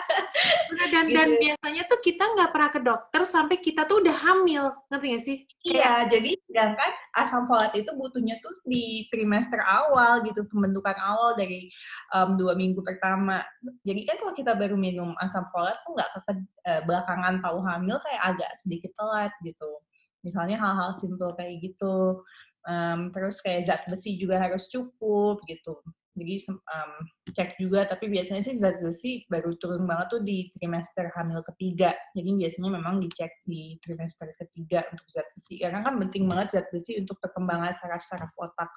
Bener, 0.70 0.88
dan 0.90 1.06
Gitu. 1.08 1.16
dan 1.16 1.30
biasanya 1.40 1.84
tuh 1.88 2.00
kita 2.04 2.24
nggak 2.36 2.50
pernah 2.52 2.70
ke 2.74 2.80
dokter 2.84 3.22
sampai 3.24 3.58
kita 3.62 3.86
tuh 3.86 4.02
udah 4.04 4.16
hamil, 4.16 4.64
ngerti 4.90 5.06
nggak 5.10 5.24
sih? 5.24 5.38
Iya, 5.64 6.08
jadi 6.10 6.30
sedangkan 6.50 6.92
asam 7.20 7.44
folat 7.48 7.72
itu 7.78 7.92
butuhnya 7.96 8.36
tuh 8.44 8.54
di 8.68 9.08
trimester 9.14 9.62
awal 9.64 10.24
gitu, 10.28 10.44
pembentukan 10.50 10.98
awal 11.00 11.36
dari 11.38 11.72
em, 12.16 12.30
dua 12.36 12.54
minggu 12.58 12.84
pertama. 12.84 13.44
Jadi 13.86 14.02
kan 14.08 14.16
kalau 14.20 14.34
kita 14.36 14.52
baru 14.58 14.76
minum 14.76 15.16
asam 15.24 15.48
folat 15.54 15.78
tuh 15.88 15.96
nggak 15.96 16.10
ke 16.14 16.20
eh, 16.68 16.82
belakangan 16.88 17.40
tahu 17.44 17.60
hamil 17.64 17.98
kayak 18.04 18.22
agak 18.36 18.52
sedikit 18.60 18.92
telat 18.98 19.32
gitu. 19.46 19.80
Misalnya 20.24 20.56
hal-hal 20.60 20.96
simpel 20.96 21.36
kayak 21.36 21.60
gitu. 21.64 22.24
Em, 22.64 23.12
terus 23.12 23.44
kayak 23.44 23.68
zat 23.68 23.82
besi 23.92 24.16
juga 24.16 24.40
harus 24.40 24.72
cukup 24.72 25.44
gitu. 25.52 25.84
Jadi 26.14 26.34
em, 26.54 26.92
cek 27.34 27.58
juga, 27.58 27.90
tapi 27.90 28.06
biasanya 28.06 28.46
sih 28.46 28.54
zat 28.54 28.78
besi 28.80 29.26
baru 29.26 29.58
turun 29.58 29.90
banget 29.90 30.08
tuh 30.14 30.22
di 30.22 30.54
trimester 30.54 31.10
hamil 31.18 31.42
ketiga. 31.54 31.98
Jadi 32.14 32.30
biasanya 32.38 32.70
memang 32.78 33.02
dicek 33.02 33.42
di 33.50 33.82
trimester 33.82 34.30
ketiga 34.38 34.86
untuk 34.94 35.10
zat 35.10 35.26
besi. 35.34 35.58
Karena 35.58 35.82
kan 35.82 35.98
penting 35.98 36.30
banget 36.30 36.62
zat 36.62 36.68
besi 36.70 37.02
untuk 37.02 37.18
perkembangan 37.18 37.74
saraf-saraf 37.82 38.30
otak. 38.38 38.70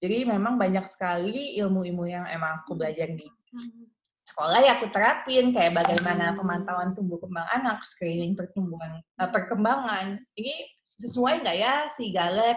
Jadi 0.00 0.28
memang 0.28 0.56
banyak 0.56 0.84
sekali 0.88 1.56
ilmu-ilmu 1.60 2.04
yang 2.08 2.24
emang 2.28 2.64
aku 2.64 2.76
belajar 2.76 3.08
di 3.12 3.28
Hmm. 3.50 3.90
sekolah 4.22 4.62
ya 4.62 4.78
aku 4.78 4.94
terapin 4.94 5.50
kayak 5.50 5.74
bagaimana 5.74 6.38
pemantauan 6.38 6.94
tumbuh 6.94 7.18
kembang 7.18 7.50
anak, 7.50 7.82
screening 7.82 8.38
pertumbuhan 8.38 9.02
eh, 9.02 9.26
perkembangan. 9.26 10.22
Ini 10.38 10.54
sesuai 11.02 11.42
nggak 11.42 11.56
ya 11.58 11.90
si 11.90 12.14
Galet 12.14 12.54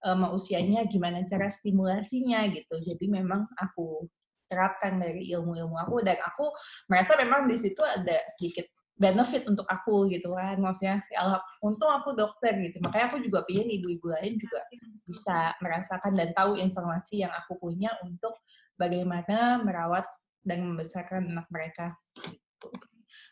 sama 0.00 0.32
usianya 0.32 0.88
gimana 0.88 1.22
cara 1.28 1.52
stimulasinya 1.52 2.48
gitu. 2.50 2.80
Jadi 2.80 3.06
memang 3.06 3.44
aku 3.60 4.08
terapkan 4.50 4.98
dari 4.98 5.30
ilmu-ilmu 5.30 5.78
aku 5.78 6.02
dan 6.02 6.18
aku 6.18 6.50
merasa 6.90 7.14
memang 7.20 7.46
di 7.46 7.54
situ 7.54 7.78
ada 7.84 8.18
sedikit 8.34 8.66
benefit 9.00 9.48
untuk 9.48 9.64
aku 9.68 10.10
gitu 10.12 10.36
kan. 10.36 10.60
Maksudnya 10.60 11.00
ya 11.12 11.40
untung 11.64 11.88
aku 11.88 12.12
dokter 12.16 12.52
gitu. 12.60 12.80
Makanya 12.84 13.06
aku 13.12 13.18
juga 13.24 13.44
pengen 13.48 13.68
ibu-ibu 13.68 14.12
lain 14.12 14.36
juga 14.36 14.60
bisa 15.08 15.56
merasakan 15.64 16.12
dan 16.16 16.32
tahu 16.36 16.56
informasi 16.60 17.24
yang 17.24 17.32
aku 17.32 17.56
punya 17.56 17.94
untuk 18.04 18.36
bagaimana 18.76 19.60
merawat 19.64 20.04
dan 20.44 20.64
membesarkan 20.64 21.28
anak 21.32 21.46
mereka. 21.52 21.96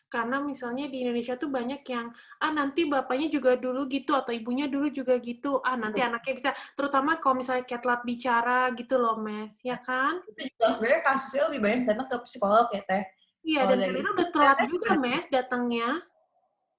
Karena 0.09 0.41
misalnya 0.41 0.89
di 0.89 1.05
Indonesia 1.05 1.37
tuh 1.37 1.53
banyak 1.53 1.85
yang 1.85 2.09
ah 2.41 2.49
nanti 2.49 2.89
bapaknya 2.89 3.29
juga 3.29 3.53
dulu 3.53 3.85
gitu 3.85 4.17
atau 4.17 4.33
ibunya 4.33 4.65
dulu 4.65 4.89
juga 4.89 5.21
gitu. 5.21 5.61
Ah 5.61 5.77
nanti 5.77 6.01
anaknya 6.01 6.33
bisa 6.33 6.51
terutama 6.73 7.21
kalau 7.21 7.37
misalnya 7.37 7.63
kayak 7.69 7.85
telat 7.85 8.01
bicara 8.01 8.73
gitu 8.73 8.97
loh, 8.97 9.21
Mes, 9.21 9.61
ya 9.61 9.77
kan? 9.77 10.25
Itu 10.25 10.49
juga 10.49 10.65
sebenarnya 10.73 11.01
kasusnya 11.05 11.43
lebih 11.53 11.61
banyak 11.61 11.81
datang 11.93 12.07
ke 12.09 12.17
psikolog 12.25 12.67
ya 12.73 12.81
teh. 12.89 13.03
Iya, 13.45 13.61
dan 13.69 13.77
kadang 13.85 14.13
udah 14.17 14.29
telat 14.33 14.57
juga? 14.65 14.89
Mes, 14.97 15.25
datangnya. 15.29 15.89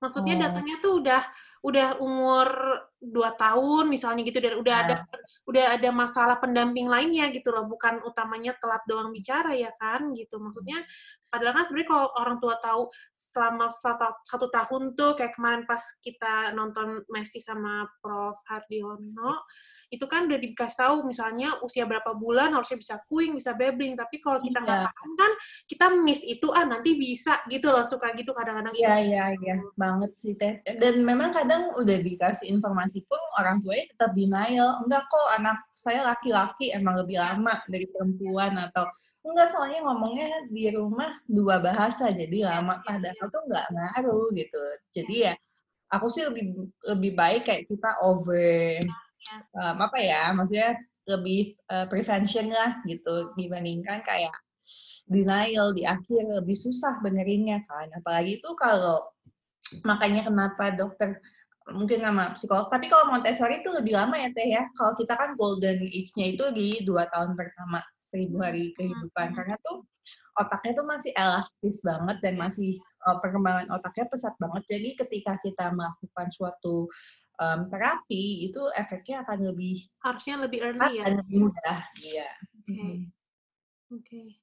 Maksudnya 0.00 0.34
Oh. 0.34 0.42
datangnya 0.48 0.76
tuh 0.82 0.92
udah 0.98 1.22
udah 1.60 2.00
umur 2.00 2.48
2 3.00 3.32
tahun 3.36 3.84
misalnya 3.88 4.24
gitu 4.24 4.40
dan 4.40 4.56
udah 4.60 4.76
ada 4.80 4.96
udah 5.44 5.64
ada 5.76 5.90
masalah 5.92 6.36
pendamping 6.40 6.88
lainnya 6.88 7.28
gitu 7.32 7.52
loh, 7.52 7.68
bukan 7.68 8.00
utamanya 8.06 8.56
telat 8.60 8.80
doang 8.88 9.12
bicara 9.12 9.52
ya 9.52 9.72
kan 9.76 10.12
gitu. 10.16 10.40
Maksudnya 10.40 10.80
padahal 11.28 11.60
kan 11.60 11.64
sebenarnya 11.68 11.90
kalau 11.90 12.06
orang 12.16 12.36
tua 12.40 12.54
tahu 12.64 12.82
selama 13.12 13.66
satu, 13.68 14.08
satu 14.24 14.46
tahun 14.48 14.94
tuh 14.96 15.18
kayak 15.18 15.36
kemarin 15.36 15.62
pas 15.68 15.82
kita 16.00 16.56
nonton 16.56 17.04
Messi 17.12 17.42
sama 17.42 17.84
Prof 18.00 18.40
Hardiono 18.48 19.44
itu 19.90 20.06
kan 20.06 20.30
udah 20.30 20.38
dikasih 20.38 20.78
tahu 20.86 20.96
misalnya 21.02 21.58
usia 21.66 21.82
berapa 21.82 22.14
bulan 22.14 22.54
harusnya 22.54 22.78
bisa 22.78 22.94
kuing, 23.10 23.34
bisa 23.34 23.50
babbling, 23.58 23.98
tapi 23.98 24.22
kalau 24.22 24.38
kita 24.38 24.62
nggak 24.62 24.78
Iya. 24.80 24.86
paham 24.86 25.10
kan 25.18 25.32
kita 25.66 25.86
miss 25.98 26.22
itu 26.22 26.46
ah 26.54 26.62
nanti 26.62 26.94
bisa 26.94 27.42
gitu 27.50 27.74
loh 27.74 27.82
suka 27.82 28.14
gitu 28.14 28.30
kadang-kadang 28.30 28.70
Iya, 28.70 28.94
iya, 29.02 29.24
iya. 29.34 29.54
Banget 29.74 30.14
sih, 30.14 30.38
Teh. 30.38 30.62
Dan 30.78 31.02
memang 31.02 31.34
kadang 31.34 31.74
udah 31.74 31.98
dikasih 32.06 32.46
informasi 32.54 33.02
pun 33.10 33.18
orang 33.34 33.58
tuanya 33.58 33.90
tetap 33.90 34.14
denial. 34.14 34.78
Enggak 34.86 35.10
kok, 35.10 35.26
anak 35.34 35.58
saya 35.74 36.06
laki-laki 36.06 36.70
emang 36.70 36.94
lebih 36.94 37.18
lama 37.18 37.58
dari 37.66 37.90
perempuan. 37.90 38.62
Atau, 38.62 38.86
enggak 39.26 39.50
soalnya 39.50 39.82
ngomongnya 39.90 40.46
di 40.46 40.70
rumah 40.70 41.18
dua 41.26 41.58
bahasa, 41.58 42.14
jadi 42.14 42.46
lama. 42.46 42.78
Padahal 42.86 43.26
tuh 43.26 43.42
nggak 43.42 43.66
ngaruh 43.74 44.30
gitu. 44.38 44.60
Jadi 44.94 45.14
ya, 45.26 45.34
aku 45.90 46.06
sih 46.06 46.22
lebih 46.30 46.54
lebih 46.86 47.12
baik 47.18 47.42
kayak 47.50 47.66
kita 47.66 47.98
over, 48.06 48.78
um, 49.56 49.76
apa 49.82 49.98
ya, 50.00 50.32
maksudnya 50.32 50.78
lebih 51.08 51.56
uh, 51.72 51.86
prevention 51.90 52.52
lah 52.52 52.78
gitu, 52.86 53.34
dibandingkan 53.34 54.04
kayak 54.06 54.34
denial 55.10 55.72
di 55.74 55.88
akhir 55.88 56.22
lebih 56.28 56.54
susah 56.54 57.00
benerinnya 57.02 57.64
kan. 57.66 57.88
Apalagi 57.96 58.38
itu 58.38 58.50
kalau 58.60 59.02
makanya 59.82 60.26
kenapa 60.26 60.74
dokter 60.74 61.18
mungkin 61.70 62.02
sama 62.02 62.34
psikolog 62.34 62.66
tapi 62.66 62.90
kalau 62.90 63.14
Montessori 63.14 63.62
itu 63.62 63.70
lebih 63.70 63.94
lama 63.94 64.14
ya 64.18 64.30
teh 64.34 64.48
ya. 64.48 64.62
Kalau 64.76 64.94
kita 64.94 65.14
kan 65.16 65.34
golden 65.34 65.82
age-nya 65.82 66.36
itu 66.36 66.44
di 66.54 66.68
dua 66.86 67.08
tahun 67.10 67.34
pertama 67.34 67.82
seribu 68.10 68.42
hari 68.42 68.74
kehidupan. 68.76 69.34
Karena 69.34 69.56
tuh 69.64 69.86
otaknya 70.38 70.72
tuh 70.78 70.86
masih 70.86 71.12
elastis 71.14 71.78
banget 71.82 72.16
dan 72.22 72.34
masih 72.38 72.78
uh, 73.06 73.18
perkembangan 73.18 73.70
otaknya 73.70 74.06
pesat 74.10 74.34
banget. 74.38 74.62
Jadi 74.66 74.88
ketika 74.98 75.38
kita 75.42 75.72
melakukan 75.74 76.28
suatu 76.30 76.86
um, 77.40 77.60
terapi 77.72 78.46
itu 78.46 78.60
efeknya 78.76 79.24
akan 79.24 79.50
lebih 79.50 79.88
harusnya 80.04 80.34
lebih 80.44 80.60
early 80.60 81.00
ya. 81.00 81.04
lebih 81.08 81.36
mudah 81.48 81.80
iya 81.98 82.30
Oke. 82.70 83.10
Oke. 83.90 84.38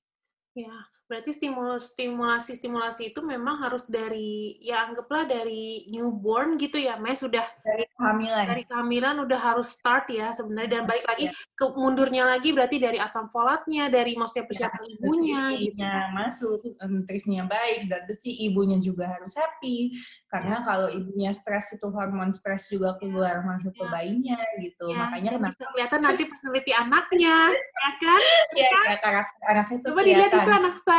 Ya, 0.58 0.74
berarti 1.08 1.32
stimulus 1.32 1.96
stimulasi 1.96 2.60
stimulasi 2.60 3.16
itu 3.16 3.24
memang 3.24 3.64
harus 3.64 3.88
dari 3.88 4.60
ya 4.60 4.84
anggaplah 4.84 5.24
dari 5.24 5.88
newborn 5.88 6.60
gitu 6.60 6.76
ya, 6.76 7.00
Mes 7.00 7.24
sudah 7.24 7.48
dari 7.64 7.88
kehamilan 7.96 8.44
dari 8.44 8.64
kehamilan 8.68 9.16
udah 9.24 9.40
harus 9.40 9.72
start 9.72 10.12
ya 10.12 10.36
sebenarnya 10.36 10.80
dan 10.80 10.84
balik 10.84 11.08
lagi 11.08 11.32
Iya. 11.32 11.34
ke 11.56 11.66
mundurnya 11.74 12.24
lagi 12.28 12.52
berarti 12.52 12.78
dari 12.78 13.00
asam 13.00 13.32
folatnya, 13.32 13.88
dari 13.88 14.20
maksudnya 14.20 14.46
persiapan 14.52 14.84
ibunya 15.00 15.42
gitu. 15.56 15.80
masuk, 16.12 16.60
nutrisinya 16.84 17.48
baik, 17.48 17.88
zat 17.88 18.04
besi, 18.06 18.36
ibunya 18.44 18.76
juga 18.78 19.08
harus 19.08 19.32
happy. 19.34 19.96
Karena 20.28 20.60
kalau 20.62 20.92
ibunya 20.92 21.32
stres 21.32 21.72
itu 21.72 21.88
hormon 21.88 22.36
stres 22.36 22.68
juga 22.68 23.00
keluar 23.00 23.48
masuk 23.48 23.72
ke 23.72 23.86
Ya. 23.88 23.90
bayinya 23.90 24.40
gitu. 24.60 24.92
Ya, 24.92 25.08
Makanya 25.08 25.30
dan 25.32 25.40
kenapa 25.40 25.64
kelihatan 25.72 26.00
nanti 26.04 26.24
personality 26.36 26.72
anaknya, 26.76 27.38
ya 27.56 27.92
kan? 27.98 28.22
ya, 28.54 28.68
ya 28.68 28.96
karakter 29.00 29.44
anaknya 29.48 29.76
itu 29.80 29.88
Coba 29.88 30.02
dilihat 30.04 30.32
itu 30.36 30.52
anak 30.52 30.76
saya. 30.84 30.97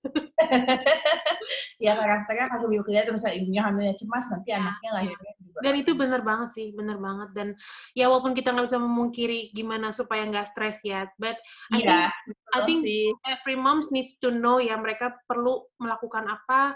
ya 1.84 1.92
karakternya 1.92 2.48
akan 2.48 2.60
lebih 2.64 2.88
kelihatan 2.88 3.12
misalnya 3.16 3.36
ibunya 3.36 3.62
hamilnya 3.68 3.94
cemas 4.00 4.24
nanti 4.32 4.48
Ya, 4.50 4.58
anaknya 4.64 4.88
ya. 4.88 4.96
lahirnya 4.96 5.32
juga. 5.36 5.58
Dan 5.60 5.74
itu 5.76 5.92
benar 5.92 6.20
banget 6.24 6.48
sih, 6.56 6.66
benar 6.72 6.96
banget. 6.96 7.28
Dan 7.36 7.48
ya 7.92 8.08
walaupun 8.08 8.32
kita 8.32 8.48
nggak 8.56 8.66
bisa 8.72 8.80
memungkiri 8.80 9.52
gimana 9.52 9.92
supaya 9.92 10.24
nggak 10.24 10.48
stres 10.48 10.80
ya, 10.80 11.04
but 11.20 11.36
I 11.68 11.80
think 11.80 11.84
Iya, 11.84 12.00
I 12.08 12.10
betul 12.56 12.64
think 12.64 12.80
sih. 12.88 13.04
every 13.28 13.56
moms 13.60 13.92
needs 13.92 14.16
to 14.24 14.32
know 14.32 14.56
ya 14.56 14.80
mereka 14.80 15.12
perlu 15.28 15.68
melakukan 15.76 16.24
apa, 16.32 16.72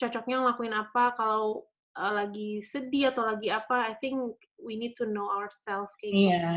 cocoknya 0.00 0.40
ngelakuin 0.40 0.72
apa 0.74 1.12
kalau 1.12 1.68
uh, 1.94 2.12
lagi 2.16 2.64
sedih 2.64 3.12
atau 3.12 3.28
lagi 3.28 3.52
apa. 3.52 3.92
I 3.92 4.00
think 4.00 4.16
we 4.56 4.80
need 4.80 4.96
to 4.96 5.04
know 5.04 5.28
ourselves 5.28 5.92
kayak 6.00 6.12
gitu. 6.16 6.28
Iya. 6.32 6.48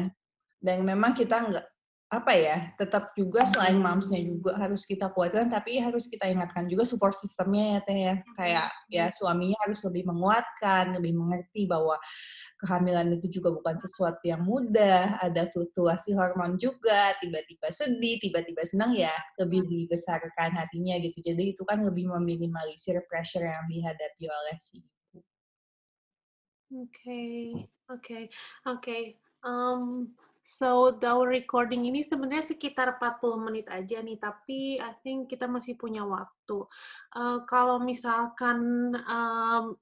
Dan 0.64 0.88
memang 0.88 1.12
kita 1.14 1.44
nggak 1.52 1.66
apa 2.14 2.38
ya, 2.38 2.58
tetap 2.78 3.18
juga 3.18 3.50
selain 3.50 3.82
momsnya 3.82 4.22
juga 4.22 4.54
harus 4.62 4.86
kita 4.86 5.10
kuatkan, 5.10 5.50
tapi 5.50 5.82
harus 5.82 6.06
kita 6.06 6.30
ingatkan 6.30 6.70
juga 6.70 6.86
support 6.86 7.18
sistemnya 7.18 7.66
ya 7.66 7.80
teh 7.82 7.98
ya. 7.98 8.16
Kayak 8.38 8.68
ya 8.94 9.06
suaminya 9.10 9.58
harus 9.66 9.82
lebih 9.90 10.06
menguatkan, 10.14 10.94
lebih 10.94 11.18
mengerti 11.18 11.66
bahwa 11.66 11.98
kehamilan 12.62 13.10
itu 13.18 13.42
juga 13.42 13.58
bukan 13.58 13.82
sesuatu 13.82 14.22
yang 14.22 14.46
mudah, 14.46 15.18
ada 15.18 15.50
fluktuasi 15.50 16.14
hormon 16.14 16.62
juga, 16.62 17.18
tiba-tiba 17.26 17.74
sedih, 17.74 18.22
tiba-tiba 18.22 18.62
senang 18.64 18.94
ya, 18.94 19.14
lebih 19.42 19.66
dibesarkan 19.66 20.54
hatinya 20.54 21.02
gitu. 21.02 21.26
Jadi 21.26 21.58
itu 21.58 21.66
kan 21.66 21.82
lebih 21.82 22.06
meminimalisir 22.06 23.02
pressure 23.10 23.50
yang 23.50 23.66
dihadapi 23.66 24.24
oleh 24.30 24.56
si 24.62 24.78
ibu. 24.78 25.26
Oke, 26.86 27.22
oke, 27.90 28.20
oke. 28.70 28.98
Um, 29.46 30.14
so 30.46 30.94
our 31.02 31.26
recording 31.26 31.90
ini 31.90 32.06
sebenarnya 32.06 32.54
sekitar 32.56 33.02
40 33.02 33.46
menit 33.50 33.66
aja 33.68 33.98
nih, 34.00 34.22
tapi 34.22 34.78
I 34.78 34.94
think 35.02 35.34
kita 35.34 35.50
masih 35.50 35.74
punya 35.76 36.06
waktu. 36.06 36.70
Uh, 37.18 37.42
kalau 37.50 37.82
misalkan 37.82 38.94
um, 38.94 39.74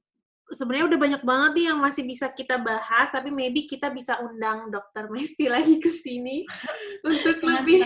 sebenarnya 0.47 0.95
udah 0.95 0.99
banyak 0.99 1.21
banget 1.27 1.51
nih 1.59 1.65
yang 1.71 1.79
masih 1.83 2.07
bisa 2.07 2.31
kita 2.31 2.55
bahas, 2.55 3.11
tapi 3.11 3.27
maybe 3.27 3.67
kita 3.67 3.91
bisa 3.91 4.23
undang 4.23 4.71
Dokter 4.71 5.11
Mesti 5.11 5.51
lagi 5.55 5.83
ke 5.83 5.91
sini 5.91 6.47
untuk 7.03 7.43
lebih 7.43 7.83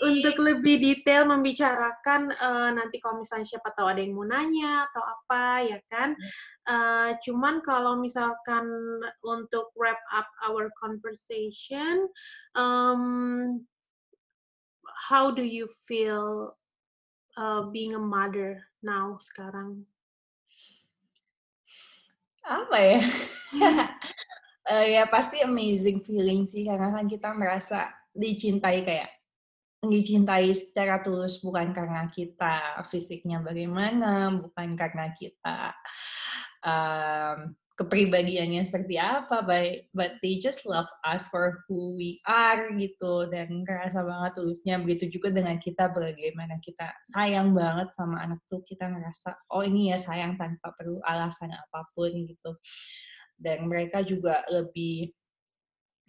untuk 0.00 0.40
lebih 0.40 0.80
detail 0.80 1.28
membicarakan 1.28 2.32
uh, 2.40 2.72
nanti 2.72 2.96
kalau 3.04 3.20
misalnya 3.20 3.44
siapa 3.44 3.68
tahu 3.76 3.92
ada 3.92 4.00
yang 4.00 4.16
mau 4.16 4.24
nanya 4.24 4.88
atau 4.88 5.02
apa 5.04 5.44
ya 5.68 5.78
kan. 5.92 6.16
Uh, 6.64 7.12
cuman 7.20 7.60
kalau 7.60 8.00
misalkan 8.00 8.64
untuk 9.20 9.68
wrap 9.76 10.00
up 10.08 10.24
our 10.48 10.72
conversation, 10.80 12.08
um, 12.56 13.60
how 14.88 15.28
do 15.28 15.44
you 15.44 15.68
feel 15.84 16.56
uh, 17.36 17.68
being 17.68 17.92
a 17.92 18.00
mother 18.00 18.64
now 18.80 19.20
sekarang? 19.20 19.84
Apa 22.48 22.76
ya? 22.80 23.00
uh, 24.64 24.86
ya 24.96 25.04
pasti 25.12 25.44
amazing 25.44 26.00
feeling 26.08 26.48
sih 26.48 26.64
karena 26.64 26.88
kan 26.88 27.04
kita 27.04 27.36
merasa 27.36 27.92
dicintai 28.16 28.80
kayak 28.80 29.19
dicintai 29.80 30.52
secara 30.52 31.00
tulus 31.00 31.40
bukan 31.40 31.72
karena 31.72 32.04
kita 32.12 32.84
fisiknya 32.84 33.40
bagaimana, 33.40 34.28
bukan 34.36 34.76
karena 34.76 35.08
kita 35.16 35.72
um, 36.60 37.56
kepribadiannya 37.80 38.60
seperti 38.68 39.00
apa, 39.00 39.40
but, 39.40 39.88
but 39.96 40.20
they 40.20 40.36
just 40.36 40.68
love 40.68 40.84
us 41.08 41.32
for 41.32 41.64
who 41.64 41.96
we 41.96 42.20
are 42.28 42.68
gitu 42.76 43.24
dan 43.32 43.64
kerasa 43.64 44.04
banget 44.04 44.36
tulusnya. 44.36 44.76
Begitu 44.84 45.16
juga 45.16 45.32
dengan 45.32 45.56
kita 45.56 45.88
bagaimana 45.88 46.60
kita 46.60 46.92
sayang 47.16 47.56
banget 47.56 47.88
sama 47.96 48.20
anak 48.20 48.44
tuh 48.52 48.60
kita 48.68 48.84
ngerasa 48.84 49.32
oh 49.56 49.64
ini 49.64 49.96
ya 49.96 49.98
sayang 49.98 50.36
tanpa 50.36 50.76
perlu 50.76 51.00
alasan 51.08 51.56
apa 51.56 51.88
pun 51.96 52.12
gitu. 52.28 52.52
Dan 53.40 53.72
mereka 53.72 54.04
juga 54.04 54.44
lebih 54.52 55.16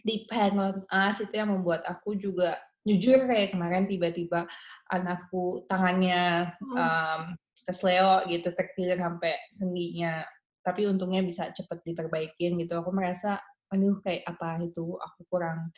depend 0.03 0.59
on 0.59 0.83
us 0.91 1.23
itu 1.23 1.31
yang 1.31 1.55
membuat 1.55 1.87
aku 1.87 2.19
juga 2.19 2.59
jujur 2.87 3.29
kayak 3.29 3.53
kemarin 3.53 3.85
tiba-tiba 3.85 4.49
anakku 4.89 5.65
tangannya 5.69 6.49
um, 6.73 7.37
kesleo 7.65 8.25
gitu 8.25 8.49
terkilir 8.57 8.97
sampai 8.97 9.37
sendinya. 9.53 10.25
Tapi 10.61 10.85
untungnya 10.85 11.25
bisa 11.25 11.49
cepet 11.53 11.81
diperbaikin 11.85 12.57
gitu. 12.61 12.77
Aku 12.81 12.93
merasa 12.93 13.41
aduh 13.71 13.97
kayak 14.03 14.25
apa 14.27 14.61
itu? 14.65 14.97
Aku 14.97 15.25
kurang 15.29 15.69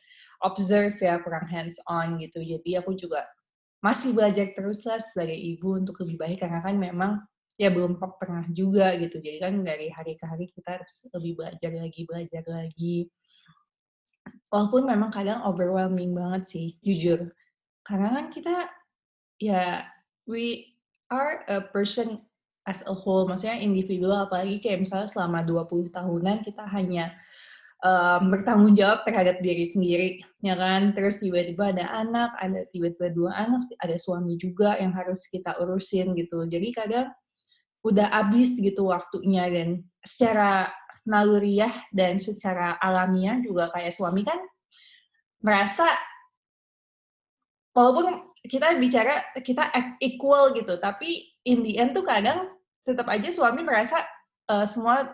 observe 0.43 0.95
ya 0.99 1.19
kurang 1.23 1.47
hands 1.47 1.79
on 1.87 2.19
gitu. 2.19 2.39
Jadi 2.43 2.79
aku 2.79 2.95
juga 2.95 3.23
masih 3.83 4.15
belajar 4.15 4.47
terus 4.55 4.79
lah 4.87 4.99
sebagai 4.99 5.35
ibu 5.35 5.75
untuk 5.75 5.99
lebih 6.07 6.15
baik 6.15 6.39
karena 6.39 6.63
kan 6.63 6.79
memang 6.79 7.19
ya 7.59 7.69
belum 7.69 7.99
pernah 7.99 8.47
juga 8.51 8.95
gitu. 8.97 9.19
Jadi 9.19 9.37
kan 9.43 9.53
dari 9.61 9.91
hari 9.91 10.15
ke 10.15 10.25
hari 10.25 10.47
kita 10.51 10.79
harus 10.79 11.05
lebih 11.11 11.35
belajar 11.39 11.71
lagi 11.75 12.01
belajar 12.07 12.43
lagi 12.47 13.11
walaupun 14.53 14.85
memang 14.85 15.09
kadang 15.09 15.41
overwhelming 15.41 16.13
banget 16.13 16.43
sih, 16.45 16.67
jujur. 16.85 17.33
Karena 17.81 18.13
kan 18.13 18.25
kita 18.29 18.69
ya 19.41 19.83
we 20.29 20.77
are 21.11 21.43
a 21.49 21.59
person 21.73 22.21
as 22.63 22.79
a 22.87 22.95
whole, 22.95 23.27
maksudnya 23.27 23.59
individual, 23.59 24.23
apalagi 24.29 24.63
kayak 24.63 24.87
misalnya 24.87 25.09
selama 25.11 25.43
20 25.43 25.91
tahunan 25.91 26.37
kita 26.47 26.63
hanya 26.71 27.11
um, 27.83 28.31
bertanggung 28.31 28.73
jawab 28.73 29.03
terhadap 29.03 29.43
diri 29.43 29.67
sendiri, 29.67 30.09
ya 30.39 30.55
kan? 30.55 30.95
Terus 30.95 31.19
tiba-tiba 31.19 31.75
ada 31.75 31.85
anak, 31.91 32.31
ada 32.39 32.63
tiba-tiba 32.71 33.11
dua 33.11 33.31
anak, 33.35 33.67
ada 33.83 33.99
suami 33.99 34.39
juga 34.39 34.79
yang 34.79 34.95
harus 34.95 35.27
kita 35.27 35.59
urusin 35.59 36.15
gitu. 36.15 36.47
Jadi 36.47 36.71
kadang 36.71 37.11
udah 37.83 38.07
habis 38.15 38.55
gitu 38.55 38.87
waktunya 38.87 39.43
dan 39.51 39.83
secara 40.07 40.71
naluriah 41.03 41.73
dan 41.91 42.15
secara 42.15 42.79
alamiah 42.79 43.39
juga 43.43 43.69
kayak 43.75 43.91
suami 43.91 44.23
kan 44.23 44.39
merasa 45.43 45.85
walaupun 47.75 48.31
kita 48.47 48.75
bicara 48.79 49.19
kita 49.43 49.71
equal 49.99 50.55
gitu 50.55 50.79
tapi 50.79 51.31
in 51.43 51.63
the 51.63 51.79
end 51.79 51.91
tuh 51.91 52.03
kadang 52.03 52.55
tetap 52.83 53.07
aja 53.07 53.31
suami 53.31 53.63
merasa 53.63 54.03
uh, 54.51 54.67
semua 54.67 55.11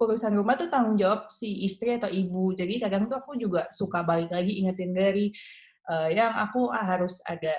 urusan 0.00 0.32
rumah 0.32 0.56
tuh 0.56 0.72
tanggung 0.72 0.96
jawab 0.96 1.28
si 1.28 1.60
istri 1.60 2.00
atau 2.00 2.08
ibu. 2.08 2.56
Jadi 2.56 2.80
kadang 2.80 3.04
tuh 3.04 3.20
aku 3.20 3.36
juga 3.36 3.68
suka 3.68 4.00
balik 4.00 4.32
lagi 4.32 4.56
ingetin 4.64 4.96
dari 4.96 5.28
uh, 5.92 6.08
yang 6.08 6.32
aku 6.32 6.72
ah, 6.72 6.96
harus 6.96 7.20
ada 7.28 7.52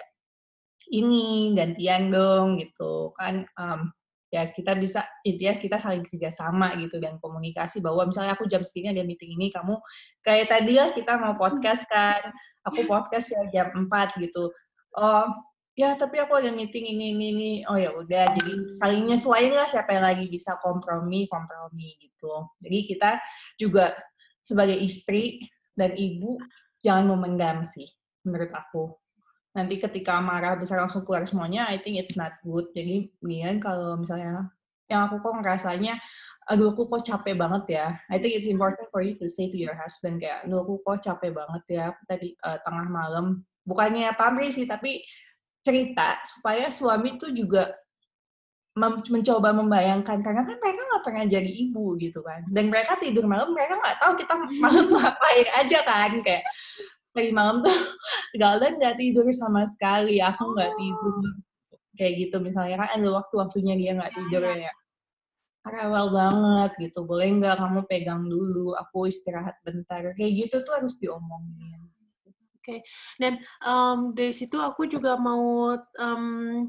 ini 0.89 1.53
gantian 1.53 2.09
dong 2.09 2.57
gitu 2.57 3.13
kan 3.13 3.45
um, 3.55 3.93
ya 4.31 4.47
kita 4.47 4.73
bisa 4.79 5.03
intinya 5.27 5.59
kita 5.59 5.77
saling 5.77 6.07
kerjasama 6.07 6.79
gitu 6.79 7.03
dan 7.03 7.19
komunikasi 7.19 7.83
bahwa 7.83 8.07
misalnya 8.07 8.33
aku 8.33 8.47
jam 8.47 8.63
segini 8.63 8.95
ada 8.95 9.03
meeting 9.03 9.35
ini 9.35 9.51
kamu 9.51 9.75
kayak 10.23 10.47
tadi 10.47 10.79
lah 10.79 10.95
kita 10.95 11.19
mau 11.19 11.35
podcast 11.35 11.83
kan 11.91 12.31
aku 12.63 12.87
podcast 12.87 13.35
ya 13.35 13.43
jam 13.51 13.75
4 13.75 14.23
gitu. 14.23 14.47
Oh 14.95 15.27
ya 15.75 15.95
tapi 15.99 16.19
aku 16.23 16.39
ada 16.39 16.51
meeting 16.55 16.87
ini 16.95 17.05
ini 17.11 17.25
ini. 17.35 17.51
Oh 17.67 17.75
ya 17.75 17.91
udah 17.91 18.39
jadi 18.39 18.53
saling 18.71 19.11
nyesuaiin 19.11 19.51
lah 19.51 19.67
siapa 19.67 19.99
yang 19.99 20.07
lagi 20.07 20.25
bisa 20.31 20.55
kompromi 20.63 21.27
kompromi 21.27 21.99
gitu. 21.99 22.47
Jadi 22.63 22.77
kita 22.87 23.19
juga 23.59 23.99
sebagai 24.39 24.79
istri 24.79 25.43
dan 25.75 25.91
ibu 25.93 26.39
jangan 26.81 27.13
memendam 27.13 27.67
sih 27.69 27.85
menurut 28.25 28.51
aku 28.55 28.95
nanti 29.51 29.75
ketika 29.75 30.19
marah 30.23 30.55
besar 30.55 30.79
langsung 30.79 31.03
keluar 31.03 31.27
semuanya, 31.27 31.67
I 31.67 31.79
think 31.79 31.99
it's 31.99 32.15
not 32.15 32.39
good. 32.43 32.71
Jadi 32.71 33.11
mendingan 33.19 33.59
kalau 33.59 33.99
misalnya 33.99 34.47
yang 34.87 35.07
aku 35.07 35.23
kok 35.23 35.39
ngerasanya, 35.39 35.99
aduh 36.47 36.71
aku 36.71 36.87
kok 36.87 37.03
capek 37.03 37.35
banget 37.35 37.63
ya. 37.67 37.87
I 38.07 38.19
think 38.19 38.39
it's 38.39 38.47
important 38.47 38.87
for 38.91 39.03
you 39.03 39.15
to 39.19 39.27
say 39.27 39.51
to 39.51 39.59
your 39.59 39.75
husband 39.75 40.23
kayak, 40.23 40.47
aduh 40.47 40.63
aku 40.63 40.79
kok 40.83 41.03
capek 41.03 41.31
banget 41.35 41.63
ya 41.67 41.85
tadi 42.07 42.35
uh, 42.43 42.59
tengah 42.63 42.87
malam. 42.87 43.43
Bukannya 43.67 44.15
pamrih 44.15 44.51
sih, 44.51 44.65
tapi 44.67 45.03
cerita 45.61 46.17
supaya 46.25 46.73
suami 46.73 47.21
tuh 47.21 47.29
juga 47.31 47.69
mencoba 48.79 49.51
membayangkan 49.51 50.23
karena 50.23 50.47
kan 50.47 50.55
mereka 50.63 50.79
nggak 50.79 51.03
pernah 51.03 51.25
jadi 51.27 51.51
ibu 51.67 51.99
gitu 51.99 52.23
kan 52.23 52.47
dan 52.55 52.71
mereka 52.71 52.95
tidur 53.03 53.27
malam 53.27 53.51
mereka 53.51 53.75
nggak 53.75 53.99
tahu 53.99 54.15
kita 54.15 54.33
malam 54.63 54.87
ngapain 54.95 55.47
aja 55.59 55.79
kan 55.83 56.11
kayak 56.23 56.47
tadi 57.11 57.29
malam 57.31 57.59
tuh 57.63 57.71
Galden 58.41 58.79
nggak 58.79 58.97
tidur 58.99 59.27
sama 59.35 59.67
sekali 59.67 60.23
aku 60.23 60.55
nggak 60.55 60.71
oh. 60.71 60.77
tidur 60.79 61.15
kayak 61.99 62.13
gitu 62.27 62.35
misalnya 62.39 62.79
kan 62.79 62.89
ada 62.95 63.09
waktu-waktunya 63.11 63.75
dia 63.75 63.91
nggak 63.99 64.13
tidur 64.15 64.41
ya, 64.47 64.71
ya. 64.71 64.73
rewel 65.67 66.07
banget 66.09 66.71
gitu 66.89 67.05
boleh 67.05 67.27
nggak 67.37 67.59
kamu 67.59 67.81
pegang 67.85 68.23
dulu 68.25 68.73
aku 68.79 69.11
istirahat 69.11 69.59
bentar 69.61 70.15
kayak 70.15 70.47
gitu 70.47 70.63
tuh 70.63 70.73
harus 70.79 70.97
diomongin 70.97 71.83
oke 72.57 72.63
okay. 72.63 72.79
dan 73.19 73.37
um, 73.61 74.15
dari 74.15 74.31
situ 74.31 74.57
aku 74.57 74.87
juga 74.87 75.19
mau 75.19 75.75
um, 75.77 76.65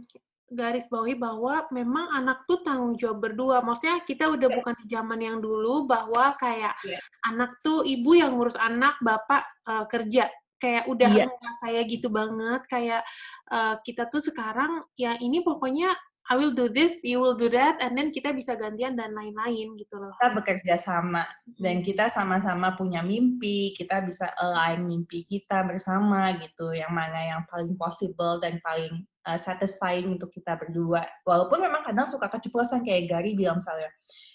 garis 0.52 0.86
bawahi 0.88 1.16
bahwa 1.16 1.66
memang 1.72 2.06
anak 2.12 2.44
tuh 2.44 2.60
tanggung 2.62 2.94
jawab 2.94 3.24
berdua. 3.24 3.64
Maksudnya 3.64 4.04
kita 4.04 4.28
udah 4.30 4.48
yeah. 4.48 4.56
bukan 4.60 4.74
di 4.80 4.86
zaman 4.88 5.20
yang 5.20 5.38
dulu 5.40 5.88
bahwa 5.88 6.36
kayak 6.36 6.76
yeah. 6.84 7.00
anak 7.26 7.56
tuh 7.64 7.82
ibu 7.82 8.14
yang 8.16 8.36
ngurus 8.36 8.56
anak, 8.56 8.96
bapak 9.00 9.44
uh, 9.66 9.84
kerja. 9.88 10.30
Kayak 10.62 10.86
udah 10.86 11.10
yeah. 11.10 11.30
kayak 11.64 11.84
gitu 11.90 12.12
banget. 12.12 12.62
Kayak 12.70 13.02
uh, 13.50 13.80
kita 13.82 14.06
tuh 14.12 14.22
sekarang 14.22 14.84
ya 14.94 15.18
ini 15.18 15.42
pokoknya 15.42 15.92
I 16.30 16.38
will 16.38 16.54
do 16.54 16.70
this, 16.70 17.02
you 17.02 17.18
will 17.18 17.34
do 17.34 17.50
that, 17.50 17.82
and 17.82 17.98
then 17.98 18.14
kita 18.14 18.30
bisa 18.30 18.54
gantian 18.54 18.94
dan 18.94 19.10
lain-lain 19.10 19.74
gitu 19.74 19.98
loh. 19.98 20.14
Kita 20.22 20.30
bekerja 20.38 20.74
sama 20.78 21.26
dan 21.58 21.82
kita 21.82 22.14
sama-sama 22.14 22.78
punya 22.78 23.02
mimpi, 23.02 23.74
kita 23.74 24.06
bisa 24.06 24.30
align 24.38 24.86
mimpi 24.86 25.26
kita 25.26 25.66
bersama 25.66 26.30
gitu, 26.38 26.70
yang 26.70 26.94
mana 26.94 27.26
yang 27.26 27.42
paling 27.50 27.74
possible 27.74 28.38
dan 28.38 28.62
paling 28.62 29.02
uh, 29.26 29.38
satisfying 29.38 30.14
untuk 30.14 30.30
kita 30.35 30.58
berdua. 30.58 31.06
Walaupun 31.26 31.62
memang 31.62 31.82
kadang 31.87 32.08
suka 32.11 32.30
keceplosan 32.30 32.82
kayak 32.87 33.11
Gary 33.11 33.32
bilang 33.38 33.58
misalnya, 33.58 33.90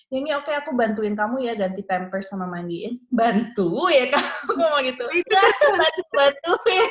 ya 0.08 0.18
ini 0.24 0.32
oke 0.32 0.48
okay, 0.48 0.56
aku 0.56 0.72
bantuin 0.72 1.20
kamu 1.20 1.44
ya 1.44 1.54
ganti 1.60 1.84
pampers 1.84 2.32
sama 2.32 2.48
mandiin. 2.48 3.00
Bantu 3.12 3.92
ya 3.92 4.08
kamu 4.14 4.54
mau 4.56 4.80
gitu. 4.84 5.04
bantu 6.18 6.52
bantuin. 6.64 6.90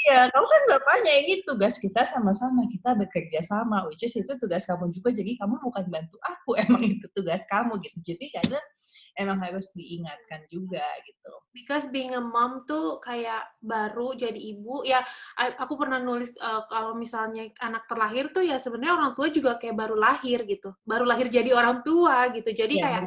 Iya, 0.00 0.32
kamu 0.32 0.46
kan 0.48 0.62
bapaknya 0.72 1.12
ini 1.20 1.44
tugas 1.44 1.76
kita 1.76 2.08
sama-sama, 2.08 2.64
kita 2.72 2.96
bekerja 2.96 3.44
sama, 3.44 3.84
which 3.84 4.00
is 4.00 4.16
itu 4.16 4.32
tugas 4.40 4.64
kamu 4.64 4.88
juga, 4.96 5.12
jadi 5.12 5.36
kamu 5.36 5.60
bukan 5.60 5.86
bantu 5.92 6.16
aku, 6.24 6.56
emang 6.64 6.82
itu 6.88 7.06
tugas 7.12 7.44
kamu 7.46 7.76
gitu. 7.84 7.98
Jadi 8.14 8.32
karena 8.32 8.58
emang 9.20 9.38
harus 9.44 9.68
diingatkan 9.76 10.48
juga 10.48 10.82
gitu. 11.04 11.32
Because 11.52 11.84
being 11.92 12.16
a 12.16 12.22
mom 12.22 12.64
tuh 12.64 12.96
kayak 13.04 13.44
baru 13.60 14.16
jadi 14.16 14.40
ibu, 14.56 14.80
ya 14.88 15.04
aku 15.36 15.76
pernah 15.76 16.00
nulis 16.00 16.32
uh, 16.40 16.64
kalau 16.72 16.96
misalnya 16.96 17.52
anak 17.60 17.84
terlahir 17.84 18.32
tuh 18.32 18.40
ya 18.40 18.56
sebenarnya 18.56 18.96
orang 18.96 19.12
tua 19.12 19.28
juga 19.28 19.60
kayak 19.60 19.76
baru 19.76 19.96
lahir 20.00 20.48
gitu, 20.48 20.72
baru 20.82 21.04
lahir 21.04 21.28
jadi 21.28 21.52
orang 21.52 21.84
tua 21.84 22.32
gitu. 22.32 22.48
Jadi 22.48 22.74
ya, 22.80 22.84
kayak 22.88 23.02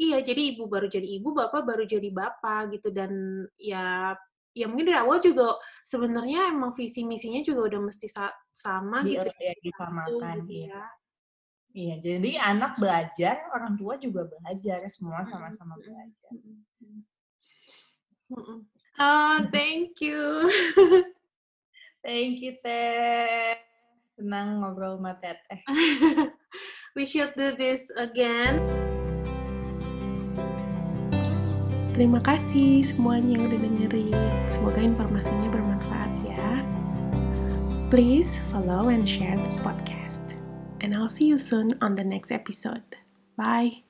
Iya, 0.00 0.18
jadi 0.24 0.56
ibu 0.56 0.66
baru 0.66 0.88
jadi 0.88 1.04
ibu, 1.04 1.30
bapak 1.36 1.62
baru 1.62 1.84
jadi 1.86 2.08
bapak 2.10 2.74
gitu 2.74 2.90
dan 2.90 3.12
ya 3.60 4.16
ya 4.52 4.68
mungkin 4.68 4.92
dari 4.92 4.98
awal 5.00 5.20
juga 5.20 5.56
sebenarnya 5.84 6.52
emang 6.52 6.76
visi 6.76 7.04
misinya 7.08 7.40
juga 7.40 7.72
udah 7.72 7.80
mesti 7.88 8.08
sa 8.08 8.28
sama 8.52 9.00
Di, 9.00 9.16
gitu 9.16 9.28
ya 9.40 9.54
disamakan 9.64 10.36
gitu, 10.44 10.68
ya. 10.68 10.84
Iya, 11.72 11.94
jadi 12.04 12.36
anak 12.36 12.76
belajar, 12.76 13.48
orang 13.48 13.80
tua 13.80 13.96
juga 13.96 14.28
belajar, 14.28 14.84
semua 14.92 15.24
sama-sama 15.24 15.80
belajar. 15.80 16.32
Oh, 19.00 19.36
thank 19.48 19.96
you. 20.04 20.20
Thank 22.02 22.42
you, 22.42 22.58
Teh. 22.60 23.54
Senang 24.18 24.58
ngobrol 24.58 24.98
sama 24.98 25.16
Teteh. 25.22 25.62
We 26.98 27.06
should 27.06 27.32
do 27.38 27.54
this 27.56 27.86
again. 27.94 28.58
Terima 31.94 32.18
kasih 32.24 32.82
semuanya 32.84 33.38
yang 33.38 33.42
udah 33.48 33.60
dengerin. 33.62 34.32
Semoga 34.50 34.80
informasinya 34.82 35.48
bermanfaat 35.54 36.12
ya. 36.26 36.48
Please 37.86 38.34
follow 38.50 38.90
and 38.90 39.06
share 39.06 39.38
this 39.46 39.62
podcast. 39.62 40.01
And 40.82 40.96
I'll 40.96 41.08
see 41.08 41.26
you 41.26 41.38
soon 41.38 41.78
on 41.80 41.94
the 41.94 42.04
next 42.04 42.32
episode. 42.32 42.82
Bye. 43.36 43.84